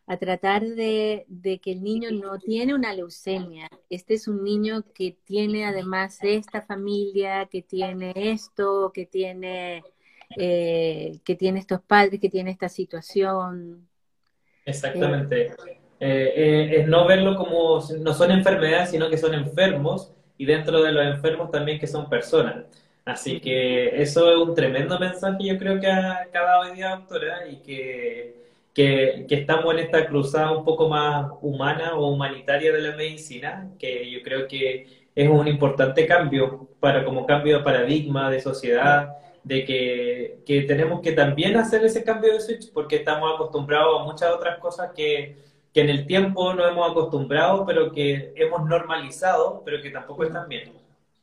[0.05, 3.70] a tratar de, de, que el niño no tiene una leucemia.
[3.89, 9.84] Este es un niño que tiene además esta familia, que tiene esto, que tiene
[10.38, 13.88] eh, que tiene estos padres, que tiene esta situación.
[14.65, 15.53] Exactamente.
[15.99, 20.84] Eh, eh, es no verlo como, no son enfermedades, sino que son enfermos y dentro
[20.84, 22.65] de los enfermos también que son personas.
[23.05, 27.47] Así que eso es un tremendo mensaje, yo creo que ha acabado hoy día, doctora,
[27.47, 28.36] y que,
[28.73, 33.69] que, que, estamos en esta cruzada un poco más humana o humanitaria de la medicina,
[33.78, 39.15] que yo creo que es un importante cambio para como cambio de paradigma de sociedad
[39.45, 44.03] de que, que, tenemos que también hacer ese cambio de switch porque estamos acostumbrados a
[44.03, 45.37] muchas otras cosas que,
[45.71, 50.49] que en el tiempo no hemos acostumbrado, pero que hemos normalizado, pero que tampoco están
[50.49, 50.73] bien.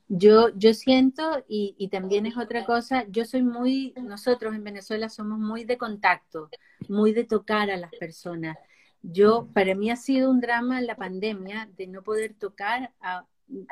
[0.06, 5.08] Yo, yo siento, y, y, también es otra cosa, yo soy muy, nosotros en Venezuela
[5.08, 6.48] somos muy de contacto,
[6.88, 8.56] muy de tocar a las personas.
[9.02, 13.24] Yo, para mí ha sido un drama la pandemia de no poder tocar, a,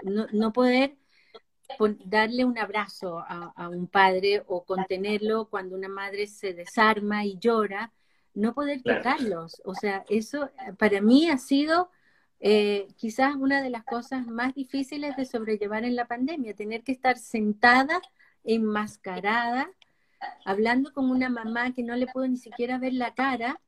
[0.03, 0.97] no, no poder
[2.05, 7.93] darle un abrazo a, un padre o contenerlo cuando una madre se desarma y llora,
[8.35, 9.61] no poder tocarlos.
[9.65, 11.91] O sea, eso eh, para mí ha sido
[12.41, 16.93] eh, quizás una de las cosas más difíciles de sobrellevar en la pandemia, tener que
[16.93, 18.01] estar sentada,
[18.45, 19.71] enmascarada,
[20.45, 23.61] hablando con una mamá que no le puedo ni siquiera ver la cara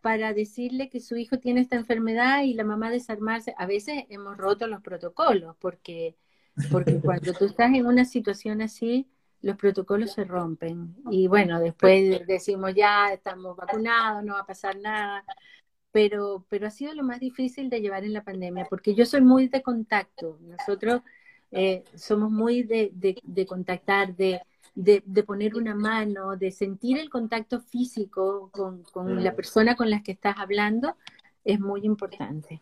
[0.00, 3.54] para decirle que su hijo tiene esta enfermedad y la mamá desarmarse.
[3.58, 6.16] A veces hemos roto los protocolos porque
[6.70, 9.06] porque cuando tú estás en una situación así,
[9.42, 10.96] los protocolos se rompen.
[11.10, 15.24] Y bueno, después decimos ya estamos vacunados, no va a pasar nada.
[15.90, 19.22] Pero, pero ha sido lo más difícil de llevar en la pandemia, porque yo soy
[19.22, 20.38] muy de contacto.
[20.42, 21.02] Nosotros
[21.50, 24.42] eh, somos muy de, de, contactar, de,
[24.74, 30.02] de, poner una mano, de sentir el contacto físico con, con la persona con la
[30.02, 30.94] que estás hablando,
[31.42, 32.60] es muy importante.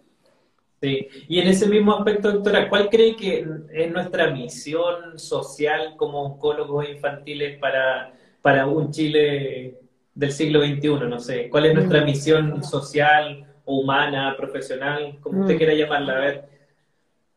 [0.81, 6.23] Sí, y en ese mismo aspecto, doctora, ¿cuál cree que es nuestra misión social como
[6.23, 8.13] oncólogos infantiles para,
[8.43, 9.81] para un Chile
[10.15, 11.09] del siglo XXI?
[11.09, 12.05] No sé, ¿cuál es nuestra mm.
[12.05, 15.59] misión social, humana, profesional, como usted mm.
[15.59, 16.13] quiera llamarla?
[16.13, 16.49] A ver,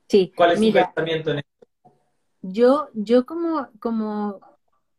[0.10, 1.94] sí, ¿cuál es su pensamiento en esto?
[2.42, 4.42] Yo, yo como, como,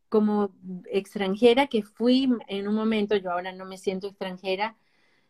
[0.09, 0.55] como
[0.91, 4.79] extranjera que fui en un momento, yo ahora no me siento extranjera,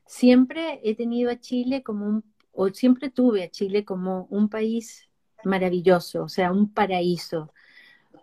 [0.06, 5.08] siempre he tenido a Chile como un o siempre tuve a Chile como un país
[5.44, 7.52] maravilloso, o sea, un paraíso.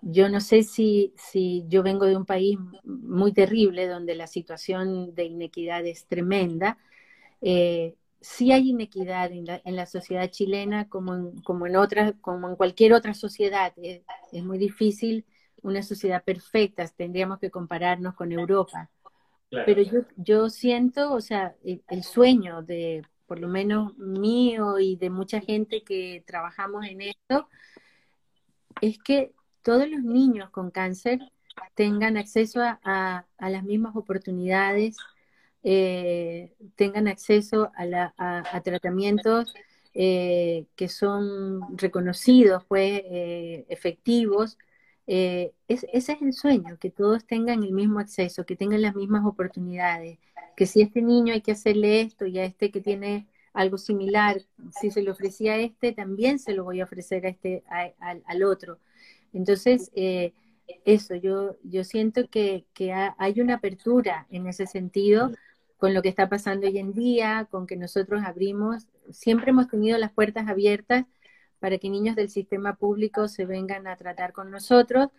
[0.01, 5.15] Yo no sé si, si yo vengo de un país muy terrible donde la situación
[5.15, 6.77] de inequidad es tremenda.
[7.41, 12.13] Eh, sí hay inequidad en la, en la sociedad chilena como en, como en otras,
[12.21, 13.73] como en cualquier otra sociedad.
[13.77, 14.03] Es,
[14.43, 15.25] muy difícil
[15.63, 18.89] una sociedad perfecta, tendríamos que compararnos con Europa.
[19.49, 25.09] Pero yo, yo siento, o sea, el sueño de por lo menos mío y de
[25.09, 27.47] mucha gente que trabajamos en esto,
[28.81, 31.19] es que todos los niños con cáncer
[31.75, 34.97] tengan acceso a, las mismas oportunidades,
[35.63, 39.53] eh, tengan acceso a, tratamientos
[39.93, 44.57] eh, que son reconocidos, pues, eh, efectivos.
[45.07, 50.19] Ese es el sueño, que todos tengan el mismo acceso, que tengan las mismas oportunidades
[50.57, 53.77] que si a este niño hay que hacerle esto y a este que tiene algo
[53.77, 54.41] similar,
[54.71, 57.63] si se le ofrecía a este, también se lo voy a ofrecer a este,
[58.25, 58.79] al otro.
[59.33, 60.33] Entonces, eh,
[60.83, 65.31] eso, yo, yo siento que, que hay una apertura en ese sentido
[65.77, 69.99] con lo que está pasando hoy en día, con que nosotros abrimos, siempre hemos tenido
[69.99, 71.05] las puertas abiertas
[71.59, 75.09] para que niños del sistema público se vengan a tratar con nosotros.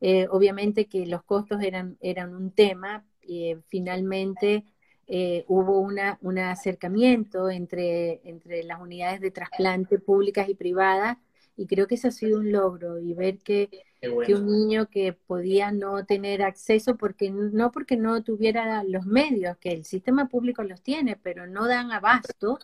[0.00, 4.64] Eh, obviamente que los costos eran, eran un tema, eh, finalmente
[5.06, 11.18] eh, hubo una, un acercamiento entre, entre las unidades de trasplante públicas y privadas
[11.56, 13.68] y creo que eso ha sido un logro y ver que,
[14.00, 19.56] que, un niño que podía no tener acceso porque no porque no tuviera los medios
[19.58, 22.58] que el sistema público los tiene pero no dan abasto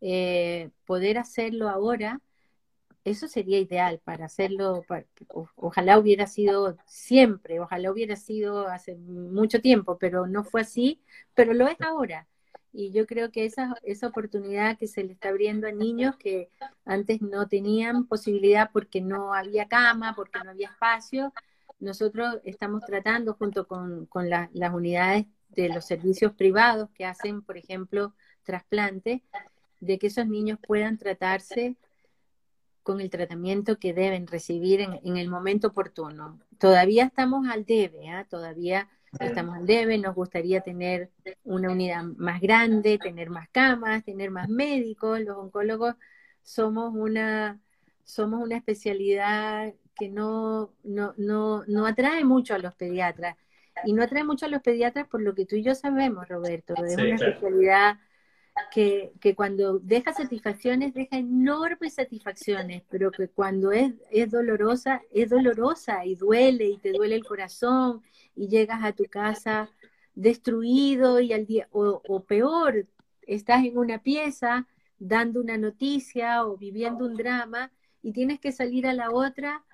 [0.00, 2.20] eh, poder hacerlo ahora
[3.10, 4.84] eso sería ideal para hacerlo,
[5.54, 11.00] ojalá hubiera sido siempre, ojalá hubiera sido hace mucho tiempo, pero no fue así,
[11.34, 12.26] pero lo es ahora.
[12.72, 16.50] Y yo creo que esa, esa oportunidad que se le está abriendo a niños que
[16.84, 21.32] antes no tenían posibilidad porque no había cama, porque no había espacio,
[21.78, 28.14] nosotros estamos tratando junto con, las unidades de los servicios privados que hacen, por ejemplo,
[28.42, 29.22] trasplantes,
[29.80, 31.76] de que esos niños puedan tratarse
[32.86, 36.38] con el tratamiento que deben recibir en, el momento oportuno.
[36.56, 38.24] Todavía estamos al debe, ¿ah?
[38.30, 41.10] todavía estamos al debe, nos gustaría tener
[41.42, 45.20] una unidad más grande, tener más camas, tener más médicos.
[45.20, 45.96] Los oncólogos
[46.44, 47.58] somos una,
[48.04, 53.36] somos una especialidad que no, no, no, no atrae mucho a los pediatras.
[53.84, 56.74] Y no atrae mucho a los pediatras por lo que tú y yo sabemos, Roberto.
[56.84, 57.98] Es una especialidad
[58.72, 65.30] que, que, cuando deja satisfacciones, deja enormes satisfacciones, pero que cuando es, es dolorosa, es
[65.30, 68.02] dolorosa y duele y te duele el corazón
[68.34, 69.70] y llegas a tu casa
[70.14, 72.86] destruido y al día, o, peor,
[73.22, 74.66] estás en una pieza
[74.98, 77.70] dando una noticia o viviendo un drama
[78.02, 79.64] y tienes que salir a la otra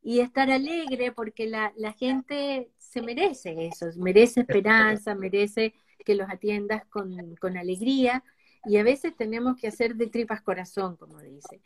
[0.00, 5.74] y estar alegre porque la, la gente se merece eso, merece esperanza, merece
[6.04, 8.22] que los atiendas con, con alegría
[8.66, 11.60] y a veces tenemos que hacer de tripas corazón, como dice.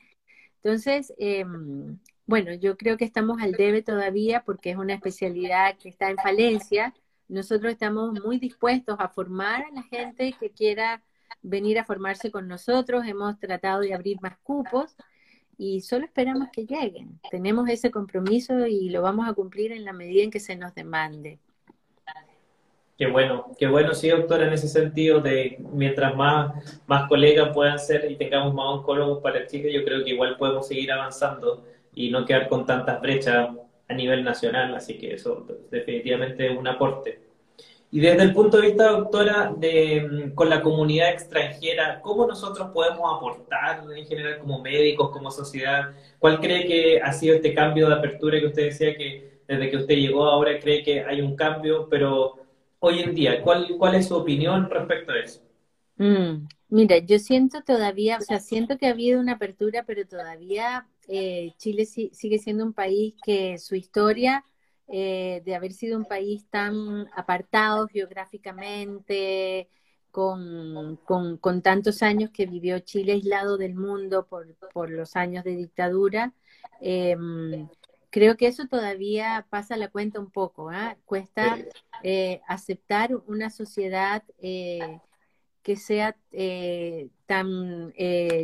[0.63, 5.89] Entonces, em, bueno, yo creo que estamos al debe todavía porque es una especialidad que
[5.89, 6.95] está en falencia.
[7.29, 11.03] Nosotros estamos muy dispuestos a formar a la gente que quiera
[11.43, 13.07] venir a formarse con nosotros.
[13.07, 14.97] Hemos tratado de abrir más cupos
[15.57, 17.21] y solo esperamos que lleguen.
[17.31, 20.75] Tenemos ese compromiso y lo vamos a cumplir en la medida en que se nos
[20.75, 21.39] demande.
[22.99, 27.79] Qué bueno, qué bueno, sí, doctora, en ese sentido de mientras más, más colegas puedan
[27.79, 32.11] ser y tengamos más oncólogos para Chile, yo creo que igual podemos seguir avanzando y
[32.11, 33.51] no quedar con tantas brechas
[33.89, 37.21] a nivel nacional, así que eso definitivamente es un aporte.
[37.93, 43.17] Y desde el punto de vista, doctora, de, con la comunidad extranjera, ¿cómo nosotros podemos
[43.17, 45.93] aportar en general como médicos, como sociedad?
[46.19, 49.77] ¿Cuál cree que ha sido este cambio de apertura que usted decía que desde que
[49.77, 52.48] usted llegó ahora cree que hay un cambio, pero
[52.81, 55.43] hoy en día, ¿cuál, cuál es su opinión respecto a eso?
[55.97, 60.87] Mm, mira, yo siento todavía, o sea, siento que ha habido una apertura, pero todavía
[61.09, 64.45] eh, Chile sigue siendo un país que su historia
[64.87, 69.69] eh, de haber sido un país tan apartado geográficamente,
[70.11, 75.55] con, con, tantos años que vivió Chile aislado del mundo por, por los años de
[75.55, 76.33] dictadura,
[76.81, 77.69] em,
[78.11, 80.71] creo que eso todavía pasa la cuenta un poco.
[80.71, 80.97] ¿ah?
[81.05, 81.59] Cuesta
[82.03, 85.01] eh, aceptar una sociedad eh,
[85.63, 86.17] que sea
[87.27, 87.93] tan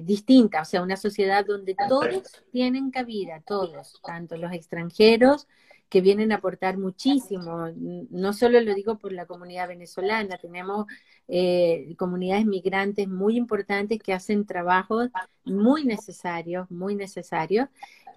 [0.03, 5.47] distinta, o sea, una sociedad donde todos tienen cabida, todos, tanto los extranjeros,
[5.95, 7.69] que vienen a aportar muchísimo.
[7.77, 10.87] No solo lo digo por la comunidad venezolana, tenemos
[11.29, 15.11] eh, comunidades migrantes muy importantes que hacen trabajos
[15.45, 17.69] muy necesarios, muy necesarios.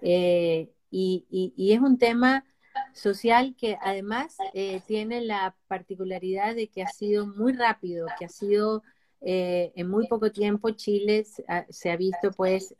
[0.02, 2.44] Eh, y, es un tema
[2.92, 8.28] social que además eh, tiene la particularidad de que ha sido muy rápido, que ha
[8.28, 8.82] sido
[9.20, 11.24] en muy poco tiempo Chile
[11.68, 12.76] se ha, visto pues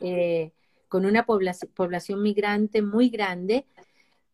[0.88, 3.66] con una población migrante muy grande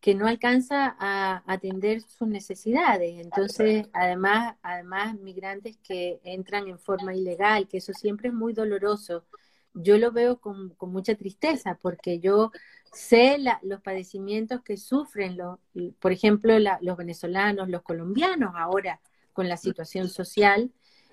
[0.05, 3.19] que no alcanza a atender sus necesidades.
[3.19, 9.25] Entonces, además, además, migrantes que entran en forma ilegal, que eso siempre es muy doloroso.
[9.73, 12.51] Yo lo veo con, mucha tristeza porque yo
[12.95, 15.59] sé los padecimientos que sufren, los,
[15.99, 19.01] por ejemplo, los venezolanos, los colombianos ahora
[19.33, 20.71] con la situación social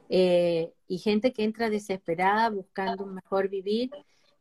[0.09, 3.91] eh, y gente que entra desesperada buscando un mejor vivir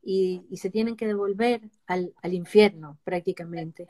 [0.03, 3.87] y, se tienen que devolver al, al infierno prácticamente.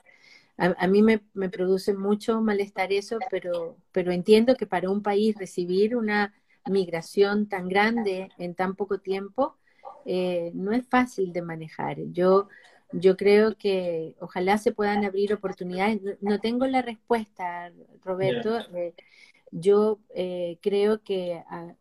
[0.58, 5.96] A, mí me, produce mucho malestar eso, pero, pero entiendo que para un país recibir
[5.96, 6.36] una
[6.70, 9.58] migración tan grande en tan poco tiempo
[10.06, 11.98] eh, no es fácil de manejar.
[12.12, 12.48] Yo,
[12.94, 16.02] yo creo que ojalá se puedan abrir oportunidades.
[16.22, 17.72] No, tengo la respuesta,
[18.04, 18.60] Roberto.
[18.76, 18.94] Eh,
[19.52, 21.76] yo eh, creo que ha,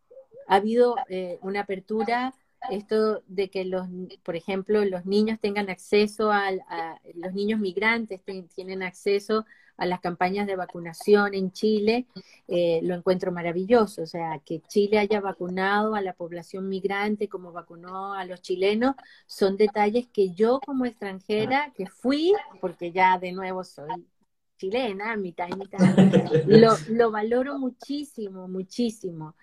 [0.47, 0.97] ha habido
[1.43, 2.35] una apertura
[2.69, 3.87] esto de que los,
[4.23, 6.51] por ejemplo, los niños tengan acceso a,
[7.15, 8.21] los niños migrantes
[8.55, 9.47] tienen acceso
[9.77, 12.07] a las campañas de vacunación en Chile,
[12.49, 14.03] eh, lo encuentro maravilloso.
[14.03, 18.95] O sea, que Chile haya vacunado a la población migrante como vacunó a los chilenos,
[19.27, 23.89] son detalles que yo como extranjera, que fui, porque ya de nuevo soy
[24.59, 25.79] chilena, mitad y mitad,
[26.47, 29.35] lo, lo valoro muchísimo, muchísimo.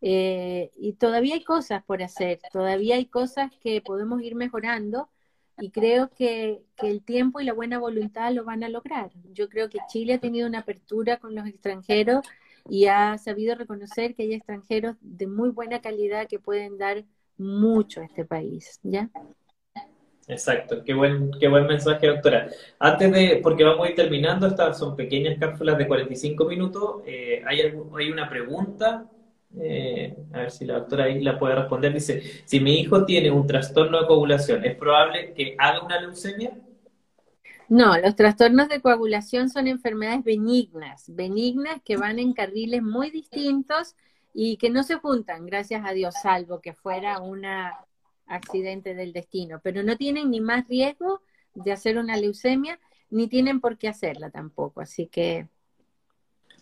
[0.00, 5.08] Eh, y todavía hay cosas por hacer, todavía hay cosas que podemos ir mejorando,
[5.60, 9.10] y creo que, que, el tiempo y la buena voluntad lo van a lograr.
[9.32, 12.24] Yo creo que Chile ha tenido una apertura con los extranjeros
[12.68, 17.04] y ha sabido reconocer que hay extranjeros de muy buena calidad que pueden dar
[17.36, 19.10] mucho a este país, ¿ya?
[20.26, 22.50] Exacto, qué buen, qué buen mensaje, doctora.
[22.78, 27.42] Antes de, porque vamos a ir terminando, estas son pequeñas cápsulas de 45 minutos, eh,
[27.46, 29.08] hay, hay una pregunta,
[29.60, 33.30] eh, a ver si la doctora ahí la puede responder, dice, si mi hijo tiene
[33.30, 36.52] un trastorno de coagulación, ¿es probable que haga una leucemia?
[37.68, 43.94] No, los trastornos de coagulación son enfermedades benignas, benignas que van en carriles muy distintos
[44.32, 47.78] y que no se juntan, gracias a Dios, salvo que fuera una
[48.26, 51.20] accidente del destino, pero no tienen ni más riesgo
[51.54, 52.78] de hacer una leucemia,
[53.10, 55.48] ni tienen por qué hacerla tampoco, así que...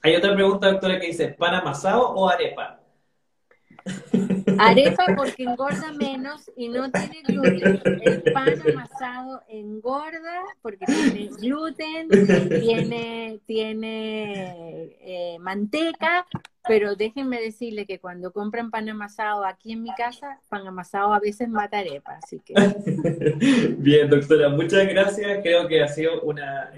[0.03, 2.81] Hay otra pregunta, doctora, que dice, ¿pan amasado o arepa?
[4.59, 7.81] Arepa porque engorda menos y no tiene gluten.
[8.03, 16.27] El pan amasado engorda porque tiene gluten, tiene, tiene eh, manteca,
[16.67, 21.21] pero déjenme decirle que cuando compran pan amasado aquí en mi casa, pan amasado a
[21.21, 22.55] veces mata arepa, así que...
[23.79, 25.41] Bien, doctora, muchas gracias.
[25.43, 26.73] Creo que ha sido una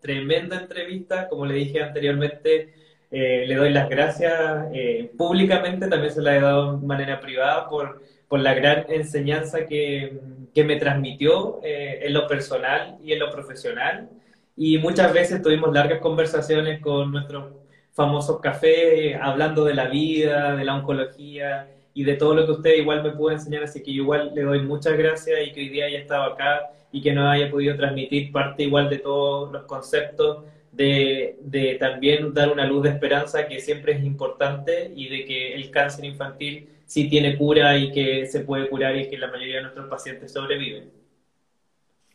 [0.00, 1.28] tremenda entrevista.
[1.28, 4.32] Como le dije anteriormente, eh, le doy las gracias
[4.72, 9.66] eh, públicamente, también se la he dado de manera privada por, por la gran enseñanza
[9.66, 10.18] que,
[10.54, 14.08] que me transmitió eh, en lo personal y en lo profesional.
[14.56, 17.52] Y muchas veces tuvimos largas conversaciones con nuestros
[17.92, 22.74] famosos cafés, hablando de la vida, de la oncología y de todo lo que usted
[22.74, 23.62] igual me pudo enseñar.
[23.62, 26.70] Así que yo igual le doy muchas gracias y que hoy día haya estado acá
[26.90, 30.44] y que nos haya podido transmitir parte igual de todos los conceptos
[30.76, 35.70] de, también dar una luz de esperanza que siempre es importante y de que el
[35.70, 39.62] cáncer infantil sí tiene cura y que se puede curar y que la mayoría de
[39.62, 40.90] nuestros pacientes sobreviven.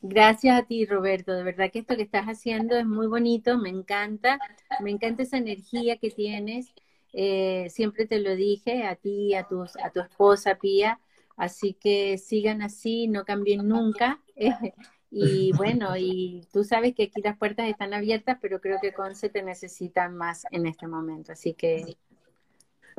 [0.03, 1.34] Gracias a ti, Roberto.
[1.34, 4.39] De verdad que esto que estás haciendo es muy bonito, me encanta,
[4.80, 6.74] me encanta esa energía que tienes.
[7.14, 10.99] Eh, siempre te lo dije a ti, a, tus, a tu esposa, Pía.
[11.36, 14.22] Así que sigan así, no cambien nunca.
[15.14, 19.28] Y bueno, y tú sabes que aquí las puertas están abiertas, pero creo que Conce
[19.30, 21.34] te necesita más en este momento.
[21.34, 21.97] Así que.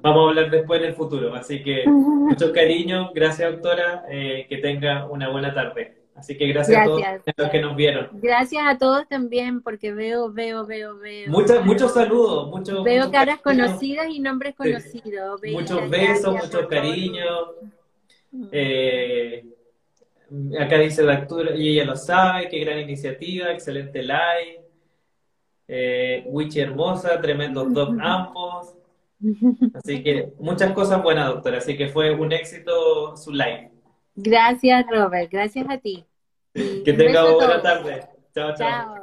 [0.03, 1.35] Vamos a hablar después en el futuro.
[1.35, 3.13] Así que mucho cariño.
[3.15, 4.05] Gracias, doctora.
[4.11, 6.03] Eh, que tenga una buena tarde.
[6.15, 7.03] Así que gracias, a todos
[7.39, 8.11] los que nos vieron.
[8.13, 11.31] Gracias a todos también, porque veo, veo, veo, veo.
[11.65, 12.51] muchos saludos.
[12.51, 15.41] Muchos, veo caras conocidas y nombres conocidos.
[15.51, 17.25] muchos besos, mucho cariño.
[18.51, 19.47] Eh,
[20.59, 24.62] Acá dice la actura, y ella lo sabe, qué gran iniciativa, excelente live.
[25.68, 28.74] Eh, Witchy hermosa, tremendos dos ambos.
[29.74, 31.59] Así que muchas cosas buenas, doctora.
[31.59, 33.70] Así que fue un éxito su live.
[34.14, 35.30] Gracias, Robert.
[35.30, 36.05] Gracias a ti.
[36.53, 38.03] que tenga buena tarde.
[38.35, 38.55] chao.
[38.57, 39.02] chao.